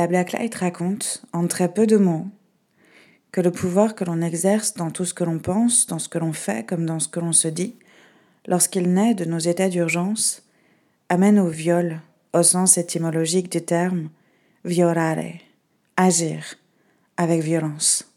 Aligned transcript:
La 0.00 0.06
Blacklight 0.06 0.54
raconte, 0.54 1.22
en 1.34 1.46
très 1.46 1.70
peu 1.70 1.86
de 1.86 1.98
mots, 1.98 2.26
que 3.32 3.42
le 3.42 3.50
pouvoir 3.50 3.94
que 3.94 4.02
l'on 4.02 4.22
exerce 4.22 4.72
dans 4.72 4.90
tout 4.90 5.04
ce 5.04 5.12
que 5.12 5.24
l'on 5.24 5.38
pense, 5.38 5.86
dans 5.88 5.98
ce 5.98 6.08
que 6.08 6.16
l'on 6.16 6.32
fait 6.32 6.64
comme 6.66 6.86
dans 6.86 7.00
ce 7.00 7.08
que 7.08 7.20
l'on 7.20 7.34
se 7.34 7.48
dit, 7.48 7.76
lorsqu'il 8.46 8.94
naît 8.94 9.12
de 9.12 9.26
nos 9.26 9.38
états 9.38 9.68
d'urgence, 9.68 10.42
amène 11.10 11.38
au 11.38 11.48
viol, 11.48 12.00
au 12.32 12.42
sens 12.42 12.78
étymologique 12.78 13.52
du 13.52 13.60
terme, 13.60 14.08
violare, 14.64 15.34
agir, 15.98 16.54
avec 17.18 17.42
violence. 17.42 18.10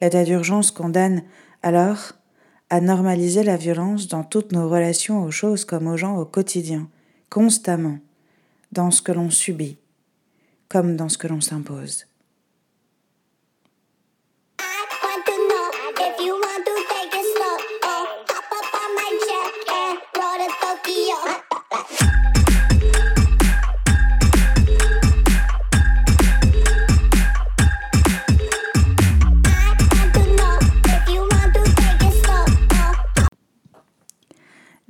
L'état 0.00 0.24
d'urgence 0.24 0.70
condamne 0.70 1.22
alors 1.62 2.12
à 2.70 2.80
normaliser 2.80 3.42
la 3.42 3.58
violence 3.58 4.08
dans 4.08 4.24
toutes 4.24 4.52
nos 4.52 4.70
relations 4.70 5.22
aux 5.22 5.30
choses 5.30 5.66
comme 5.66 5.86
aux 5.86 5.98
gens 5.98 6.16
au 6.16 6.24
quotidien, 6.24 6.88
constamment, 7.28 7.98
dans 8.72 8.90
ce 8.90 9.02
que 9.02 9.12
l'on 9.12 9.28
subit, 9.28 9.76
comme 10.68 10.96
dans 10.96 11.08
ce 11.08 11.18
que 11.18 11.28
l'on 11.28 11.40
s'impose. 11.40 12.06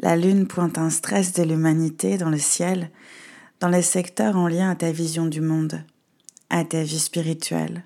La 0.07 0.15
lune 0.15 0.47
pointe 0.47 0.79
un 0.79 0.89
stress 0.89 1.33
de 1.33 1.43
l'humanité 1.43 2.17
dans 2.17 2.31
le 2.31 2.39
ciel, 2.39 2.91
dans 3.61 3.69
les 3.69 3.83
secteurs 3.83 4.37
en 4.37 4.49
lien 4.49 4.71
à 4.71 4.75
ta 4.75 4.93
vision 4.93 5.27
du 5.27 5.41
monde, 5.41 5.83
à 6.51 6.65
ta 6.65 6.83
vie 6.83 6.99
spirituelle, 6.99 7.85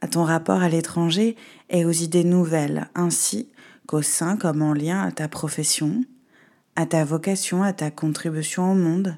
à 0.00 0.08
ton 0.08 0.22
rapport 0.24 0.62
à 0.62 0.68
l'étranger 0.68 1.36
et 1.70 1.84
aux 1.84 1.92
idées 1.92 2.24
nouvelles, 2.24 2.88
ainsi 2.94 3.48
qu'au 3.86 4.02
sein 4.02 4.36
comme 4.36 4.62
en 4.62 4.72
lien 4.72 5.02
à 5.02 5.10
ta 5.10 5.28
profession, 5.28 6.04
à 6.76 6.86
ta 6.86 7.04
vocation, 7.04 7.62
à 7.62 7.72
ta 7.72 7.90
contribution 7.90 8.72
au 8.72 8.74
monde, 8.74 9.16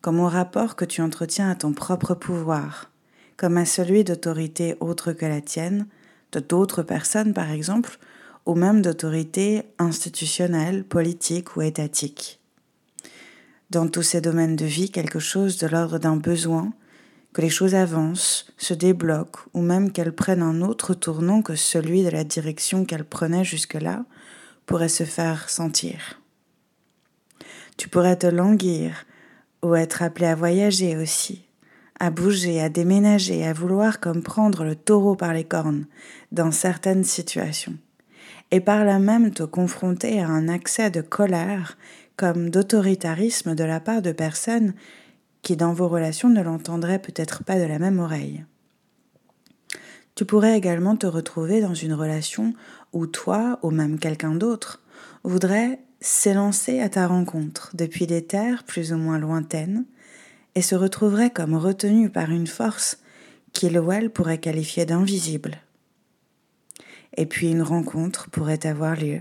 comme 0.00 0.20
au 0.20 0.28
rapport 0.28 0.76
que 0.76 0.84
tu 0.84 1.02
entretiens 1.02 1.50
à 1.50 1.54
ton 1.54 1.72
propre 1.72 2.14
pouvoir, 2.14 2.90
comme 3.36 3.58
à 3.58 3.64
celui 3.64 4.02
d'autorité 4.02 4.76
autre 4.80 5.12
que 5.12 5.26
la 5.26 5.40
tienne, 5.40 5.86
de 6.32 6.40
d'autres 6.40 6.82
personnes 6.82 7.32
par 7.32 7.50
exemple, 7.50 7.98
ou 8.44 8.54
même 8.54 8.82
d'autorité 8.82 9.64
institutionnelle, 9.78 10.84
politique 10.84 11.56
ou 11.56 11.62
étatique. 11.62 12.40
Dans 13.70 13.88
tous 13.88 14.02
ces 14.02 14.20
domaines 14.20 14.54
de 14.54 14.64
vie, 14.64 14.92
quelque 14.92 15.18
chose 15.18 15.58
de 15.58 15.66
l'ordre 15.66 15.98
d'un 15.98 16.16
besoin, 16.16 16.72
que 17.32 17.42
les 17.42 17.50
choses 17.50 17.74
avancent, 17.74 18.46
se 18.56 18.74
débloquent, 18.74 19.40
ou 19.54 19.60
même 19.60 19.90
qu'elles 19.90 20.14
prennent 20.14 20.42
un 20.42 20.60
autre 20.60 20.94
tournant 20.94 21.42
que 21.42 21.56
celui 21.56 22.04
de 22.04 22.08
la 22.08 22.22
direction 22.22 22.84
qu'elles 22.84 23.04
prenaient 23.04 23.44
jusque-là, 23.44 24.04
pourrait 24.66 24.88
se 24.88 25.02
faire 25.02 25.50
sentir. 25.50 26.20
Tu 27.76 27.88
pourrais 27.88 28.16
te 28.16 28.28
languir, 28.28 29.04
ou 29.62 29.74
être 29.74 30.02
appelé 30.02 30.26
à 30.26 30.36
voyager 30.36 30.96
aussi, 30.96 31.44
à 31.98 32.10
bouger, 32.10 32.60
à 32.60 32.68
déménager, 32.68 33.44
à 33.44 33.52
vouloir 33.52 33.98
comme 33.98 34.22
prendre 34.22 34.62
le 34.62 34.76
taureau 34.76 35.16
par 35.16 35.34
les 35.34 35.44
cornes 35.44 35.86
dans 36.30 36.52
certaines 36.52 37.04
situations 37.04 37.76
et 38.50 38.60
par 38.60 38.84
là 38.84 38.98
même 38.98 39.32
te 39.32 39.42
confronter 39.42 40.20
à 40.20 40.28
un 40.28 40.48
accès 40.48 40.90
de 40.90 41.00
colère 41.00 41.76
comme 42.16 42.50
d'autoritarisme 42.50 43.54
de 43.54 43.64
la 43.64 43.80
part 43.80 44.02
de 44.02 44.12
personnes 44.12 44.74
qui 45.42 45.56
dans 45.56 45.72
vos 45.72 45.88
relations 45.88 46.28
ne 46.28 46.42
l'entendraient 46.42 46.98
peut-être 46.98 47.44
pas 47.44 47.58
de 47.58 47.64
la 47.64 47.78
même 47.78 47.98
oreille. 47.98 48.44
Tu 50.14 50.24
pourrais 50.24 50.56
également 50.56 50.96
te 50.96 51.06
retrouver 51.06 51.60
dans 51.60 51.74
une 51.74 51.92
relation 51.92 52.54
où 52.92 53.06
toi, 53.06 53.58
ou 53.62 53.70
même 53.70 53.98
quelqu'un 53.98 54.34
d'autre, 54.34 54.82
voudrait 55.24 55.80
s'élancer 56.00 56.80
à 56.80 56.88
ta 56.88 57.06
rencontre 57.06 57.70
depuis 57.74 58.06
des 58.06 58.24
terres 58.24 58.64
plus 58.64 58.92
ou 58.92 58.96
moins 58.96 59.18
lointaines 59.18 59.84
et 60.54 60.62
se 60.62 60.74
retrouverait 60.74 61.30
comme 61.30 61.54
retenu 61.54 62.08
par 62.08 62.30
une 62.30 62.46
force 62.46 62.98
qu'il 63.52 63.78
ou 63.78 63.92
elle 63.92 64.10
pourrait 64.10 64.38
qualifier 64.38 64.86
d'invisible 64.86 65.60
et 67.16 67.26
puis 67.26 67.50
une 67.50 67.62
rencontre 67.62 68.30
pourrait 68.30 68.66
avoir 68.66 68.94
lieu, 68.94 69.20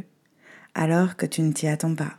alors 0.74 1.16
que 1.16 1.26
tu 1.26 1.42
ne 1.42 1.54
t'y 1.54 1.68
attends 1.68 1.96
pas. 1.96 2.18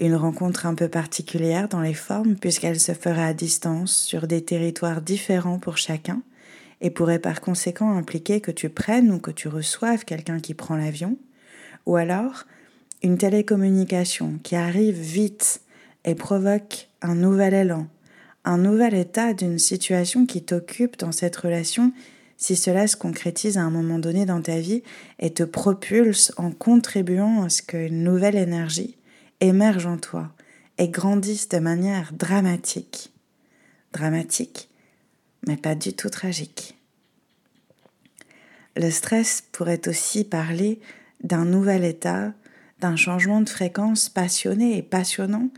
Une 0.00 0.14
rencontre 0.14 0.66
un 0.66 0.74
peu 0.74 0.88
particulière 0.88 1.68
dans 1.68 1.80
les 1.80 1.94
formes 1.94 2.36
puisqu'elle 2.36 2.78
se 2.78 2.92
ferait 2.92 3.24
à 3.24 3.34
distance 3.34 3.96
sur 3.96 4.28
des 4.28 4.42
territoires 4.42 5.02
différents 5.02 5.58
pour 5.58 5.76
chacun 5.76 6.22
et 6.80 6.90
pourrait 6.90 7.18
par 7.18 7.40
conséquent 7.40 7.96
impliquer 7.96 8.40
que 8.40 8.52
tu 8.52 8.68
prennes 8.68 9.10
ou 9.10 9.18
que 9.18 9.32
tu 9.32 9.48
reçoives 9.48 10.04
quelqu'un 10.04 10.38
qui 10.38 10.54
prend 10.54 10.76
l'avion, 10.76 11.16
ou 11.86 11.96
alors 11.96 12.44
une 13.02 13.18
télécommunication 13.18 14.38
qui 14.44 14.54
arrive 14.54 15.00
vite 15.00 15.62
et 16.04 16.14
provoque 16.14 16.88
un 17.02 17.16
nouvel 17.16 17.54
élan, 17.54 17.88
un 18.44 18.58
nouvel 18.58 18.94
état 18.94 19.34
d'une 19.34 19.58
situation 19.58 20.26
qui 20.26 20.42
t'occupe 20.42 20.96
dans 20.96 21.12
cette 21.12 21.36
relation 21.36 21.92
si 22.36 22.54
cela 22.54 22.86
se 22.86 22.96
concrétise 22.96 23.58
à 23.58 23.62
un 23.62 23.70
moment 23.70 23.98
donné 23.98 24.24
dans 24.26 24.40
ta 24.40 24.60
vie 24.60 24.84
et 25.18 25.30
te 25.30 25.42
propulse 25.42 26.32
en 26.36 26.52
contribuant 26.52 27.42
à 27.42 27.48
ce 27.48 27.62
qu'une 27.62 28.04
nouvelle 28.04 28.36
énergie 28.36 28.97
émerge 29.40 29.86
en 29.86 29.98
toi 29.98 30.32
et 30.78 30.88
grandisse 30.88 31.48
de 31.48 31.58
manière 31.58 32.12
dramatique. 32.12 33.12
Dramatique, 33.92 34.68
mais 35.46 35.56
pas 35.56 35.74
du 35.74 35.92
tout 35.94 36.10
tragique. 36.10 36.76
Le 38.76 38.90
stress 38.90 39.42
pourrait 39.50 39.88
aussi 39.88 40.24
parler 40.24 40.80
d'un 41.24 41.44
nouvel 41.44 41.84
état, 41.84 42.32
d'un 42.80 42.96
changement 42.96 43.40
de 43.40 43.48
fréquence 43.48 44.08
passionné 44.08 44.76
et 44.76 44.82
passionnant 44.82 45.50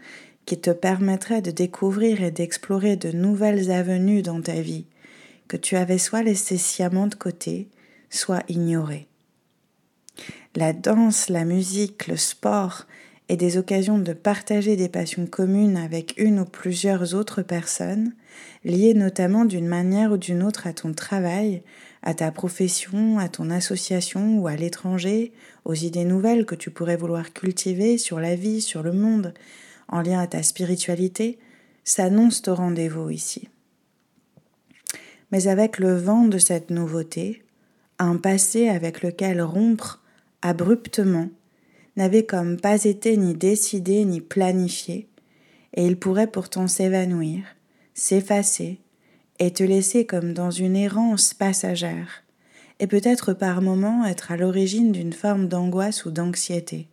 qui 0.47 0.59
te 0.59 0.71
permettrait 0.71 1.43
de 1.43 1.51
découvrir 1.51 2.23
et 2.23 2.31
d'explorer 2.31 2.97
de 2.97 3.13
nouvelles 3.13 3.71
avenues 3.71 4.23
dans 4.23 4.41
ta 4.41 4.61
vie, 4.61 4.87
que 5.49 5.57
tu 5.57 5.77
avais 5.77 5.99
soit 5.99 6.23
laissé 6.23 6.57
sciemment 6.57 7.07
de 7.07 7.15
côté, 7.15 7.69
soit 8.09 8.43
ignoré. 8.49 9.07
La 10.57 10.73
danse, 10.73 11.29
la 11.29 11.45
musique, 11.45 12.07
le 12.07 12.17
sport 12.17 12.87
et 13.31 13.37
des 13.37 13.59
occasions 13.59 14.01
de 14.01 14.13
partager 14.13 14.75
des 14.75 14.89
passions 14.89 15.25
communes 15.25 15.77
avec 15.77 16.15
une 16.17 16.41
ou 16.41 16.45
plusieurs 16.45 17.15
autres 17.15 17.43
personnes, 17.43 18.13
liées 18.65 18.93
notamment 18.93 19.45
d'une 19.45 19.69
manière 19.69 20.11
ou 20.11 20.17
d'une 20.17 20.43
autre 20.43 20.67
à 20.67 20.73
ton 20.73 20.93
travail, 20.93 21.63
à 22.03 22.13
ta 22.13 22.33
profession, 22.33 23.21
à 23.21 23.29
ton 23.29 23.51
association 23.51 24.41
ou 24.41 24.49
à 24.49 24.57
l'étranger, 24.57 25.33
aux 25.65 25.75
idées 25.75 26.05
nouvelles 26.05 26.45
que 26.45 26.57
tu 26.57 26.73
pourrais 26.73 26.97
vouloir 26.97 27.33
cultiver 27.33 27.99
sur 27.99 28.19
la 28.19 28.35
vie, 28.35 28.61
sur 28.61 28.83
le 28.83 28.93
monde, 28.93 29.33
en 29.87 30.03
lien 30.03 30.19
à 30.19 30.27
ta 30.27 30.43
spiritualité, 30.43 31.39
s'annoncent 31.85 32.51
au 32.51 32.57
rendez-vous 32.57 33.11
ici. 33.11 33.49
Mais 35.31 35.47
avec 35.47 35.79
le 35.79 35.95
vent 35.95 36.25
de 36.25 36.39
cette 36.39 36.71
nouveauté, 36.71 37.45
un 38.01 38.17
passé 38.17 38.69
avec 38.69 39.03
lequel 39.03 39.41
rompre 39.41 40.03
abruptement 40.43 41.29
n'avait 42.01 42.25
comme 42.25 42.59
pas 42.59 42.85
été 42.85 43.17
ni 43.17 43.35
décidé 43.35 44.05
ni 44.05 44.21
planifié, 44.21 45.09
et 45.75 45.87
il 45.87 45.99
pourrait 45.99 46.31
pourtant 46.31 46.67
s'évanouir, 46.67 47.45
s'effacer, 47.95 48.81
et 49.39 49.53
te 49.53 49.63
laisser 49.63 50.07
comme 50.07 50.33
dans 50.33 50.51
une 50.51 50.77
errance 50.77 51.35
passagère, 51.35 52.25
et 52.79 52.87
peut-être 52.87 53.33
par 53.35 53.63
moments 53.63 54.05
être 54.05 54.33
à 54.33 54.37
l'origine 54.37 54.93
d'une 54.93 55.13
forme 55.13 55.47
d'angoisse 55.47 56.05
ou 56.07 56.11
d'anxiété. 56.11 56.89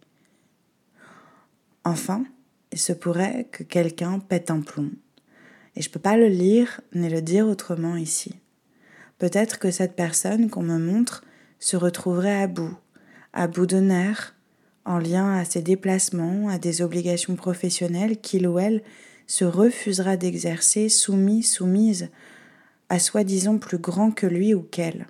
Enfin, 1.84 2.26
il 2.72 2.78
se 2.80 2.94
pourrait 2.94 3.48
que 3.52 3.64
quelqu'un 3.64 4.20
pète 4.20 4.52
un 4.52 4.62
plomb 4.62 4.92
et 5.78 5.82
je 5.82 5.90
ne 5.90 5.94
peux 5.94 6.00
pas 6.00 6.18
le 6.18 6.28
lire 6.28 6.82
ni 6.96 7.08
le 7.08 7.22
dire 7.22 7.48
autrement 7.48 7.96
ici. 7.96 8.34
Peut-être 9.20 9.60
que 9.60 9.70
cette 9.70 9.96
personne 9.96 10.50
qu'on 10.50 10.64
me 10.64 10.80
montre 10.80 11.24
se 11.60 11.78
retrouverait 11.78 12.42
à 12.42 12.48
bout, 12.48 12.76
à 13.32 13.48
bout 13.48 13.68
de 13.68 13.78
nerfs, 13.78 14.36
en 14.88 15.00
lien 15.00 15.34
à 15.34 15.46
ses 15.46 15.62
déplacements, 15.62 16.48
à 16.50 16.58
des 16.58 16.82
obligations 16.82 17.36
professionnelles 17.36 18.20
qu'il 18.20 18.48
ou 18.48 18.58
elle 18.58 18.82
se 19.28 19.44
refusera 19.44 20.16
d'exercer, 20.16 20.88
soumis, 20.88 21.44
soumise 21.44 22.10
à 22.90 22.98
soi-disant 22.98 23.58
plus 23.58 23.78
grand 23.78 24.12
que 24.12 24.26
lui 24.26 24.54
ou 24.54 24.62
qu'elle. 24.62 25.08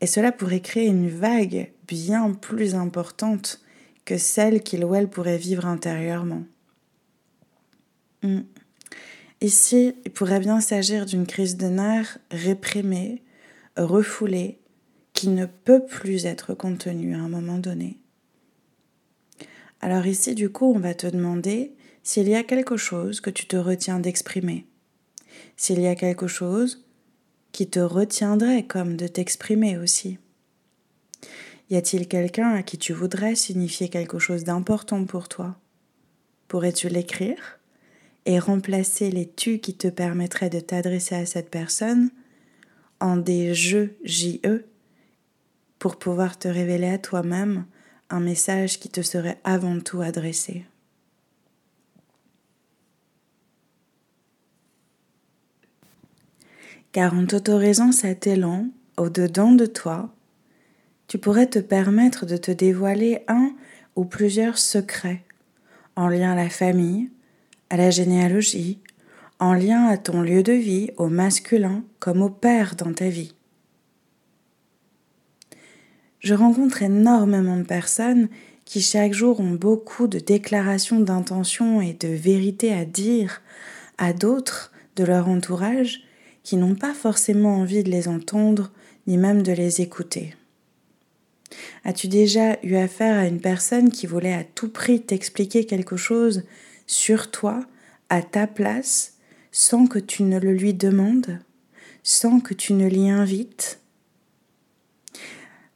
Et 0.00 0.06
cela 0.06 0.32
pourrait 0.32 0.60
créer 0.60 0.86
une 0.86 1.08
vague 1.08 1.70
bien 1.86 2.32
plus 2.32 2.74
importante 2.74 3.60
que 4.04 4.18
celle 4.18 4.62
qu'il 4.62 4.84
ou 4.84 4.94
elle 4.94 5.08
pourrait 5.08 5.38
vivre 5.38 5.66
intérieurement. 5.66 6.42
Hmm. 8.22 8.40
Ici, 9.40 9.94
il 10.04 10.10
pourrait 10.10 10.40
bien 10.40 10.60
s'agir 10.60 11.06
d'une 11.06 11.26
crise 11.26 11.56
de 11.56 11.68
nerfs 11.68 12.18
réprimée, 12.32 13.22
refoulée, 13.76 14.58
qui 15.12 15.28
ne 15.28 15.46
peut 15.46 15.84
plus 15.84 16.26
être 16.26 16.54
contenue 16.54 17.14
à 17.14 17.18
un 17.18 17.28
moment 17.28 17.58
donné. 17.58 17.98
Alors 19.80 20.06
ici, 20.06 20.34
du 20.34 20.50
coup, 20.50 20.72
on 20.74 20.78
va 20.78 20.94
te 20.94 21.06
demander 21.06 21.72
s'il 22.02 22.28
y 22.28 22.34
a 22.34 22.42
quelque 22.42 22.76
chose 22.76 23.20
que 23.20 23.30
tu 23.30 23.46
te 23.46 23.56
retiens 23.56 24.00
d'exprimer, 24.00 24.66
S'il 25.56 25.80
y 25.80 25.86
a 25.86 25.94
quelque 25.94 26.26
chose 26.26 26.84
qui 27.52 27.68
te 27.68 27.80
retiendrait 27.80 28.64
comme 28.64 28.96
de 28.96 29.06
t'exprimer 29.06 29.78
aussi. 29.78 30.18
Y 31.70 31.76
a-t-il 31.76 32.08
quelqu'un 32.08 32.54
à 32.54 32.62
qui 32.62 32.78
tu 32.78 32.92
voudrais 32.92 33.34
signifier 33.34 33.88
quelque 33.88 34.18
chose 34.18 34.44
d'important 34.44 35.04
pour 35.04 35.28
toi? 35.28 35.56
Pourrais-tu 36.48 36.88
l'écrire 36.88 37.58
et 38.24 38.38
remplacer 38.38 39.10
les 39.10 39.28
tu 39.28 39.58
qui 39.58 39.74
te 39.74 39.88
permettraient 39.88 40.50
de 40.50 40.60
t'adresser 40.60 41.14
à 41.14 41.26
cette 41.26 41.50
personne 41.50 42.10
en 43.00 43.16
des 43.16 43.54
je, 43.54 43.88
JE 44.02 44.64
pour 45.78 45.98
pouvoir 45.98 46.38
te 46.38 46.48
révéler 46.48 46.88
à 46.88 46.98
toi-même 46.98 47.66
un 48.10 48.20
message 48.20 48.78
qui 48.78 48.88
te 48.88 49.02
serait 49.02 49.38
avant 49.44 49.80
tout 49.80 50.00
adressé. 50.00 50.64
Car 56.92 57.14
en 57.14 57.26
t'autorisant 57.26 57.92
cet 57.92 58.26
élan 58.26 58.68
au-dedans 58.96 59.52
de 59.52 59.66
toi, 59.66 60.10
tu 61.06 61.18
pourrais 61.18 61.46
te 61.46 61.58
permettre 61.58 62.26
de 62.26 62.36
te 62.36 62.50
dévoiler 62.50 63.22
un 63.28 63.52
ou 63.96 64.04
plusieurs 64.04 64.58
secrets 64.58 65.22
en 65.96 66.08
lien 66.08 66.32
à 66.32 66.36
la 66.36 66.48
famille, 66.48 67.10
à 67.70 67.76
la 67.76 67.90
généalogie, 67.90 68.80
en 69.38 69.52
lien 69.52 69.86
à 69.86 69.96
ton 69.96 70.22
lieu 70.22 70.42
de 70.42 70.52
vie, 70.52 70.90
au 70.96 71.08
masculin 71.08 71.84
comme 71.98 72.22
au 72.22 72.30
père 72.30 72.76
dans 72.76 72.92
ta 72.92 73.08
vie. 73.08 73.34
Je 76.20 76.34
rencontre 76.34 76.82
énormément 76.82 77.56
de 77.56 77.62
personnes 77.62 78.28
qui 78.64 78.80
chaque 78.80 79.12
jour 79.12 79.40
ont 79.40 79.52
beaucoup 79.52 80.08
de 80.08 80.18
déclarations 80.18 81.00
d'intention 81.00 81.80
et 81.80 81.94
de 81.94 82.08
vérité 82.08 82.72
à 82.72 82.84
dire 82.84 83.40
à 83.96 84.12
d'autres 84.12 84.72
de 84.96 85.04
leur 85.04 85.28
entourage 85.28 86.02
qui 86.42 86.56
n'ont 86.56 86.74
pas 86.74 86.94
forcément 86.94 87.56
envie 87.56 87.82
de 87.82 87.90
les 87.90 88.08
entendre 88.08 88.72
ni 89.06 89.16
même 89.16 89.42
de 89.42 89.52
les 89.52 89.80
écouter. 89.80 90.34
As-tu 91.84 92.08
déjà 92.08 92.58
eu 92.62 92.74
affaire 92.76 93.18
à 93.18 93.26
une 93.26 93.40
personne 93.40 93.90
qui 93.90 94.06
voulait 94.06 94.34
à 94.34 94.44
tout 94.44 94.68
prix 94.68 95.00
t'expliquer 95.00 95.64
quelque 95.64 95.96
chose 95.96 96.42
sur 96.86 97.30
toi, 97.30 97.60
à 98.10 98.22
ta 98.22 98.46
place, 98.46 99.14
sans 99.52 99.86
que 99.86 99.98
tu 99.98 100.24
ne 100.24 100.38
le 100.38 100.52
lui 100.52 100.74
demandes, 100.74 101.38
sans 102.02 102.40
que 102.40 102.54
tu 102.54 102.72
ne 102.74 102.86
l'y 102.86 103.08
invites? 103.08 103.80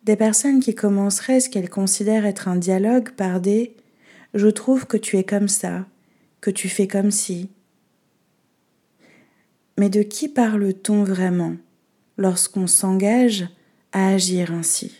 Des 0.04 0.16
personnes 0.16 0.58
qui 0.58 0.74
commenceraient 0.74 1.38
ce 1.38 1.48
qu'elles 1.48 1.70
considèrent 1.70 2.26
être 2.26 2.48
un 2.48 2.56
dialogue 2.56 3.10
par 3.10 3.40
des⁇ 3.40 3.64
Je 4.34 4.48
trouve 4.48 4.86
que 4.86 4.96
tu 4.96 5.16
es 5.16 5.22
comme 5.22 5.48
ça, 5.48 5.86
que 6.40 6.50
tu 6.50 6.68
fais 6.68 6.88
comme 6.88 7.12
si⁇ 7.12 7.44
Mais 9.78 9.90
de 9.90 10.02
qui 10.02 10.28
parle-t-on 10.28 11.04
vraiment 11.04 11.56
lorsqu'on 12.18 12.66
s'engage 12.66 13.46
à 13.92 14.08
agir 14.08 14.52
ainsi? 14.52 14.92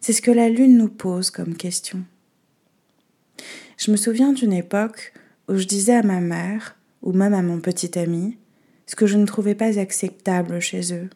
C'est 0.00 0.12
ce 0.12 0.22
que 0.22 0.30
la 0.30 0.50
Lune 0.50 0.76
nous 0.76 0.88
pose 0.88 1.30
comme 1.30 1.56
question. 1.56 2.04
Je 3.78 3.90
me 3.90 3.96
souviens 3.96 4.32
d'une 4.32 4.52
époque 4.52 5.14
où 5.48 5.56
je 5.56 5.64
disais 5.64 5.96
à 5.96 6.02
ma 6.02 6.20
mère, 6.20 6.76
ou 7.00 7.12
même 7.12 7.34
à 7.34 7.42
mon 7.42 7.58
petit 7.60 7.98
ami, 7.98 8.36
ce 8.86 8.96
que 8.96 9.06
je 9.06 9.16
ne 9.16 9.26
trouvais 9.26 9.54
pas 9.54 9.78
acceptable 9.78 10.60
chez 10.60 10.92
eux. 10.92 11.08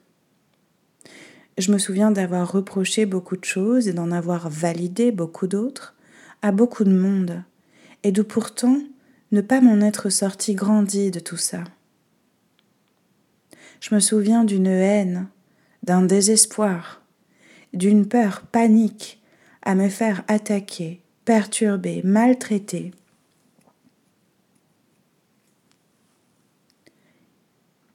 Je 1.59 1.73
me 1.73 1.79
souviens 1.79 2.13
d'avoir 2.13 2.53
reproché 2.53 3.05
beaucoup 3.05 3.37
de 3.37 3.45
choses 3.45 3.89
et 3.89 3.93
d'en 3.93 4.13
avoir 4.13 4.49
validé 4.49 5.11
beaucoup 5.11 5.49
d'autres 5.49 5.97
à 6.41 6.53
beaucoup 6.53 6.85
de 6.85 6.97
monde, 6.97 7.43
et 8.05 8.13
de 8.13 8.23
pourtant 8.23 8.79
ne 9.33 9.41
pas 9.41 9.61
m'en 9.61 9.81
être 9.81 10.09
sorti 10.09 10.55
grandi 10.55 11.11
de 11.11 11.19
tout 11.19 11.37
ça. 11.37 11.65
Je 13.81 13.93
me 13.93 13.99
souviens 13.99 14.45
d'une 14.45 14.69
haine, 14.69 15.27
d'un 15.83 16.03
désespoir, 16.03 17.03
d'une 17.75 18.07
peur 18.07 18.43
panique 18.53 19.21
à 19.63 19.75
me 19.75 19.89
faire 19.89 20.23
attaquer, 20.29 21.03
perturber, 21.25 22.03
maltraiter. 22.05 22.93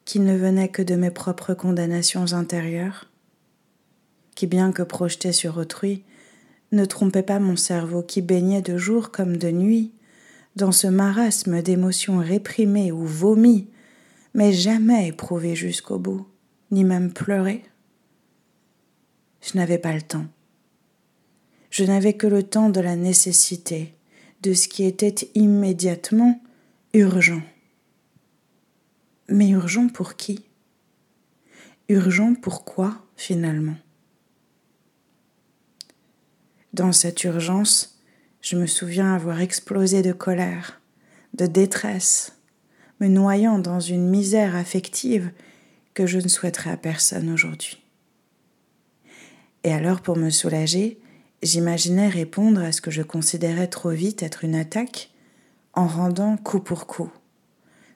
qui 0.06 0.19
ne 0.19 0.38
venait 0.38 0.68
que 0.68 0.83
de 0.83 0.94
mes 0.94 1.10
propres 1.10 1.56
condamnations 1.56 2.33
intérieures, 2.33 3.10
bien 4.47 4.71
que 4.71 4.83
projetées 4.83 5.31
sur 5.31 5.57
autrui, 5.57 6.03
ne 6.71 6.85
trompaient 6.85 7.23
pas 7.23 7.39
mon 7.39 7.55
cerveau 7.55 8.01
qui 8.01 8.21
baignait 8.21 8.61
de 8.61 8.77
jour 8.77 9.11
comme 9.11 9.37
de 9.37 9.51
nuit 9.51 9.91
dans 10.55 10.71
ce 10.71 10.87
marasme 10.87 11.61
d'émotions 11.61 12.17
réprimées 12.17 12.91
ou 12.91 13.05
vomies, 13.05 13.67
mais 14.33 14.53
jamais 14.53 15.07
éprouvées 15.07 15.55
jusqu'au 15.55 15.97
bout, 15.97 16.27
ni 16.71 16.83
même 16.83 17.11
pleurées 17.11 17.63
je 19.43 19.57
n'avais 19.57 19.77
pas 19.77 19.93
le 19.93 20.01
temps. 20.01 20.25
Je 21.69 21.83
n'avais 21.83 22.13
que 22.13 22.27
le 22.27 22.43
temps 22.43 22.69
de 22.69 22.79
la 22.79 22.95
nécessité, 22.95 23.93
de 24.41 24.53
ce 24.53 24.67
qui 24.67 24.85
était 24.85 25.29
immédiatement 25.35 26.41
urgent. 26.93 27.41
Mais 29.27 29.49
urgent 29.49 29.87
pour 29.89 30.15
qui? 30.15 30.45
Urgent 31.89 32.35
pour 32.35 32.63
quoi 32.63 33.05
finalement? 33.17 33.75
Dans 36.73 36.91
cette 36.91 37.23
urgence, 37.23 37.99
je 38.41 38.55
me 38.55 38.65
souviens 38.65 39.13
avoir 39.13 39.41
explosé 39.41 40.01
de 40.01 40.11
colère, 40.11 40.81
de 41.35 41.45
détresse, 41.45 42.33
me 42.99 43.07
noyant 43.07 43.59
dans 43.59 43.79
une 43.79 44.09
misère 44.09 44.55
affective 44.55 45.31
que 45.93 46.07
je 46.07 46.17
ne 46.17 46.27
souhaiterais 46.27 46.71
à 46.71 46.77
personne 46.77 47.29
aujourd'hui. 47.29 47.83
Et 49.63 49.71
alors, 49.71 50.01
pour 50.01 50.17
me 50.17 50.31
soulager, 50.31 50.99
j'imaginais 51.43 52.09
répondre 52.09 52.61
à 52.61 52.71
ce 52.71 52.81
que 52.81 52.89
je 52.89 53.03
considérais 53.03 53.67
trop 53.67 53.91
vite 53.91 54.23
être 54.23 54.43
une 54.43 54.55
attaque 54.55 55.11
en 55.73 55.85
rendant 55.85 56.37
coup 56.37 56.59
pour 56.59 56.87
coup, 56.87 57.11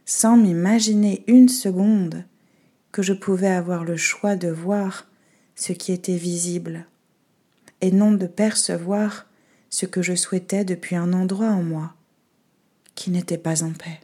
sans 0.05 0.37
m'imaginer 0.37 1.23
une 1.25 1.49
seconde 1.49 2.25
que 2.91 3.01
je 3.01 3.13
pouvais 3.13 3.47
avoir 3.47 3.83
le 3.83 3.97
choix 3.97 4.35
de 4.35 4.49
voir 4.49 5.07
ce 5.55 5.73
qui 5.73 5.91
était 5.91 6.15
visible, 6.15 6.85
et 7.81 7.91
non 7.91 8.11
de 8.11 8.27
percevoir 8.27 9.25
ce 9.69 9.85
que 9.85 10.01
je 10.01 10.15
souhaitais 10.15 10.65
depuis 10.65 10.95
un 10.95 11.13
endroit 11.13 11.49
en 11.49 11.63
moi 11.63 11.93
qui 12.95 13.11
n'était 13.11 13.37
pas 13.37 13.63
en 13.63 13.73
paix. 13.73 13.99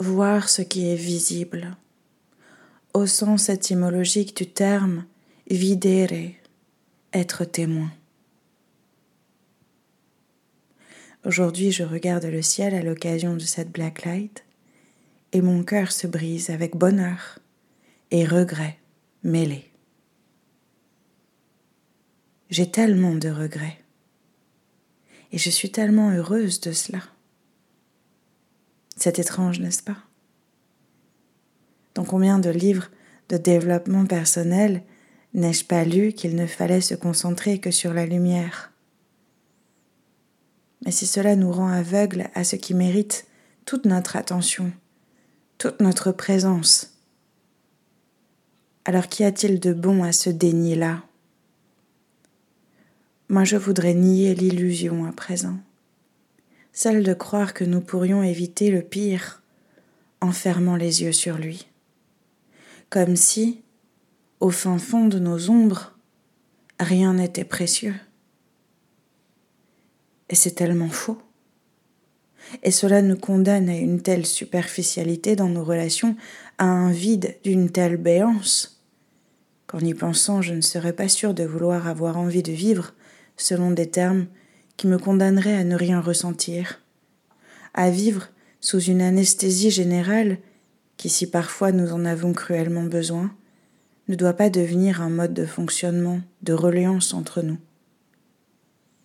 Voir 0.00 0.48
ce 0.48 0.62
qui 0.62 0.88
est 0.88 0.96
visible 0.96 1.76
au 2.92 3.06
sens 3.06 3.50
étymologique 3.50 4.36
du 4.36 4.46
terme 4.46 5.04
videre, 5.50 6.32
être 7.12 7.44
témoin. 7.44 7.90
Aujourd'hui, 11.26 11.72
je 11.72 11.82
regarde 11.82 12.24
le 12.24 12.40
ciel 12.40 12.74
à 12.74 12.82
l'occasion 12.82 13.34
de 13.34 13.40
cette 13.40 13.70
black 13.70 14.04
light 14.04 14.44
et 15.32 15.42
mon 15.42 15.62
cœur 15.62 15.92
se 15.92 16.06
brise 16.06 16.50
avec 16.50 16.76
bonheur 16.76 17.38
et 18.10 18.24
regret 18.24 18.78
mêlés. 19.22 19.65
J'ai 22.48 22.70
tellement 22.70 23.14
de 23.14 23.28
regrets. 23.28 23.78
Et 25.32 25.38
je 25.38 25.50
suis 25.50 25.72
tellement 25.72 26.10
heureuse 26.10 26.60
de 26.60 26.72
cela. 26.72 27.02
C'est 28.96 29.18
étrange, 29.18 29.60
n'est-ce 29.60 29.82
pas? 29.82 29.96
Dans 31.94 32.04
combien 32.04 32.38
de 32.38 32.50
livres 32.50 32.88
de 33.28 33.36
développement 33.36 34.06
personnel 34.06 34.82
n'ai-je 35.34 35.64
pas 35.64 35.84
lu 35.84 36.12
qu'il 36.12 36.36
ne 36.36 36.46
fallait 36.46 36.80
se 36.80 36.94
concentrer 36.94 37.58
que 37.58 37.70
sur 37.70 37.92
la 37.92 38.06
lumière? 38.06 38.72
Mais 40.84 40.92
si 40.92 41.06
cela 41.06 41.34
nous 41.34 41.50
rend 41.50 41.68
aveugles 41.68 42.28
à 42.34 42.44
ce 42.44 42.54
qui 42.54 42.74
mérite 42.74 43.26
toute 43.64 43.86
notre 43.86 44.16
attention, 44.16 44.72
toute 45.58 45.80
notre 45.80 46.12
présence, 46.12 46.96
alors 48.84 49.08
qu'y 49.08 49.24
a-t-il 49.24 49.58
de 49.58 49.72
bon 49.72 50.04
à 50.04 50.12
ce 50.12 50.30
déni-là? 50.30 51.02
Moi 53.28 53.44
je 53.44 53.56
voudrais 53.56 53.94
nier 53.94 54.34
l'illusion 54.34 55.04
à 55.04 55.12
présent, 55.12 55.58
celle 56.72 57.02
de 57.02 57.14
croire 57.14 57.54
que 57.54 57.64
nous 57.64 57.80
pourrions 57.80 58.22
éviter 58.22 58.70
le 58.70 58.82
pire 58.82 59.42
en 60.20 60.32
fermant 60.32 60.76
les 60.76 61.02
yeux 61.02 61.12
sur 61.12 61.36
lui 61.36 61.66
comme 62.88 63.16
si, 63.16 63.62
au 64.40 64.50
fin 64.50 64.78
fond 64.78 65.06
de 65.08 65.18
nos 65.18 65.50
ombres, 65.50 65.96
rien 66.78 67.14
n'était 67.14 67.44
précieux. 67.44 67.94
Et 70.28 70.34
c'est 70.34 70.52
tellement 70.52 70.88
faux. 70.88 71.18
Et 72.62 72.70
cela 72.70 73.02
nous 73.02 73.16
condamne 73.16 73.68
à 73.68 73.76
une 73.76 74.02
telle 74.02 74.26
superficialité 74.26 75.34
dans 75.34 75.48
nos 75.48 75.64
relations, 75.64 76.16
à 76.58 76.66
un 76.66 76.90
vide 76.90 77.36
d'une 77.42 77.70
telle 77.70 77.96
béance, 77.96 78.84
qu'en 79.66 79.80
y 79.80 79.94
pensant, 79.94 80.42
je 80.42 80.54
ne 80.54 80.60
serais 80.60 80.92
pas 80.92 81.08
sûre 81.08 81.34
de 81.34 81.44
vouloir 81.44 81.88
avoir 81.88 82.18
envie 82.18 82.44
de 82.44 82.52
vivre 82.52 82.94
selon 83.36 83.70
des 83.70 83.88
termes 83.88 84.26
qui 84.76 84.86
me 84.86 84.98
condamneraient 84.98 85.56
à 85.56 85.64
ne 85.64 85.76
rien 85.76 86.00
ressentir, 86.00 86.80
à 87.74 87.90
vivre 87.90 88.28
sous 88.60 88.80
une 88.80 89.02
anesthésie 89.02 89.70
générale 89.70 90.38
qui, 90.96 91.08
si 91.08 91.30
parfois 91.30 91.72
nous 91.72 91.92
en 91.92 92.04
avons 92.04 92.32
cruellement 92.32 92.84
besoin, 92.84 93.34
ne 94.08 94.14
doit 94.14 94.34
pas 94.34 94.50
devenir 94.50 95.02
un 95.02 95.10
mode 95.10 95.34
de 95.34 95.46
fonctionnement, 95.46 96.20
de 96.42 96.52
reliance 96.52 97.12
entre 97.12 97.42
nous. 97.42 97.58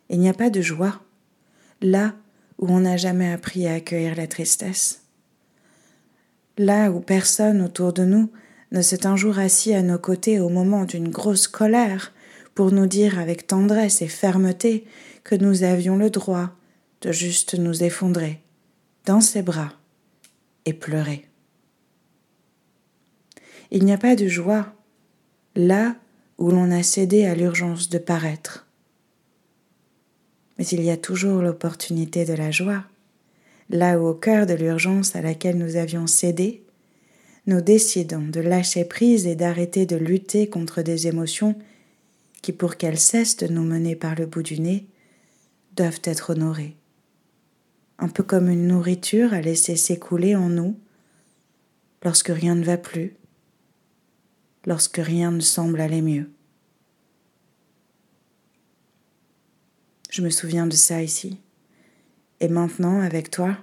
Il 0.10 0.20
n'y 0.20 0.30
a 0.30 0.34
pas 0.34 0.50
de 0.50 0.62
joie 0.62 1.02
là 1.82 2.14
où 2.60 2.68
on 2.68 2.82
n'a 2.82 2.98
jamais 2.98 3.32
appris 3.32 3.68
à 3.68 3.74
accueillir 3.74 4.16
la 4.16 4.28
tristesse, 4.28 5.04
là 6.58 6.92
où 6.92 7.00
personne 7.00 7.62
autour 7.62 7.94
de 7.94 8.04
nous 8.04 8.32
ne 8.72 8.82
s'est 8.82 9.06
un 9.06 9.16
jour 9.16 9.40
assis 9.40 9.74
à 9.74 9.82
nos 9.82 9.98
côtés 9.98 10.40
au 10.40 10.50
moment 10.50 10.86
d'une 10.86 11.10
grosse 11.10 11.48
colère 11.48 12.14
pour 12.62 12.72
nous 12.72 12.86
dire 12.86 13.18
avec 13.18 13.48
tendresse 13.48 14.03
et 14.03 14.08
fermeté 14.08 14.86
que 15.24 15.34
nous 15.34 15.63
avions 15.63 15.98
le 15.98 16.12
droit 16.12 16.51
de 17.01 17.12
juste 17.12 17.58
nous 17.58 17.82
effondrer 17.82 18.39
dans 19.08 19.20
ses 19.20 19.41
bras 19.41 19.74
et 20.65 20.74
pleurer. 20.74 21.25
Il 23.72 23.84
n'y 23.84 23.91
a 23.91 23.98
pas 23.98 24.15
de 24.15 24.27
joie 24.27 24.75
là 25.56 25.96
où 26.38 26.51
l'on 26.51 26.70
a 26.70 26.84
cédé 26.84 27.25
à 27.25 27.34
l'urgence 27.34 27.89
de 27.89 27.98
paraître. 27.98 28.68
Mais 30.60 30.68
il 30.68 30.84
y 30.84 30.91
a 30.91 30.98
toujours 30.98 31.41
l'opportunité 31.41 32.25
de 32.25 32.34
la 32.34 32.51
joie, 32.51 32.84
là 33.72 34.00
où 34.00 34.06
au 34.06 34.13
cœur 34.13 34.46
de 34.46 34.53
l'urgence 34.53 35.15
à 35.15 35.24
laquelle 35.24 35.58
nous 35.58 35.77
avions 35.77 36.06
cédé, 36.06 36.63
nous 37.48 37.62
décidons 37.62 38.27
de 38.27 38.39
lâcher 38.39 38.86
prise 38.86 39.25
et 39.25 39.34
d'arrêter 39.34 39.88
de 39.88 39.96
lutter 39.96 40.48
contre 40.48 40.84
des 40.84 41.08
émotions 41.08 41.56
qui, 42.41 42.53
pour 42.53 42.77
qu'elles 42.77 43.00
cessent 43.00 43.38
de 43.38 43.48
nous 43.48 43.63
mener 43.63 43.95
par 43.95 44.15
le 44.15 44.25
bout 44.25 44.43
du 44.43 44.60
nez, 44.60 44.88
doivent 45.75 46.01
être 46.03 46.31
honorées. 46.31 46.75
Un 48.00 48.10
peu 48.10 48.24
comme 48.24 48.50
une 48.50 48.67
nourriture 48.67 49.33
à 49.33 49.41
laisser 49.41 49.75
s'écouler 49.75 50.36
en 50.36 50.50
nous 50.50 50.79
lorsque 52.03 52.29
rien 52.29 52.55
ne 52.55 52.63
va 52.63 52.77
plus, 52.77 53.15
lorsque 54.65 54.98
rien 54.98 55.31
ne 55.31 55.39
semble 55.39 55.79
aller 55.81 56.01
mieux. 56.01 56.29
Je 60.10 60.21
me 60.21 60.29
souviens 60.29 60.67
de 60.67 60.75
ça 60.75 61.01
ici. 61.01 61.39
Et 62.41 62.50
maintenant, 62.50 63.00
avec 63.00 63.29
toi, 63.31 63.57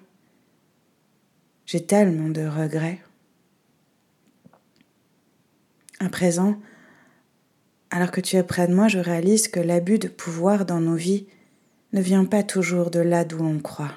j'ai 1.67 1.85
tellement 1.85 2.31
de 2.31 2.47
regrets. 2.47 3.03
À 6.01 6.09
présent, 6.09 6.59
alors 7.91 8.11
que 8.11 8.21
tu 8.21 8.37
es 8.37 8.43
près 8.43 8.69
de 8.69 8.75
moi, 8.75 8.89
je 8.89 8.99
réalise 8.99 9.49
que 9.49 9.61
l'abus 9.61 9.99
de 9.99 10.09
pouvoir 10.09 10.67
dans 10.67 10.81
nos 10.81 10.97
vies 10.97 11.27
ne 11.93 12.01
vient 12.01 12.27
pas 12.27 12.43
toujours 12.43 12.91
de 12.91 13.01
là 13.01 13.25
d'où 13.25 13.39
l'on 13.39 13.59
croit. 13.61 13.95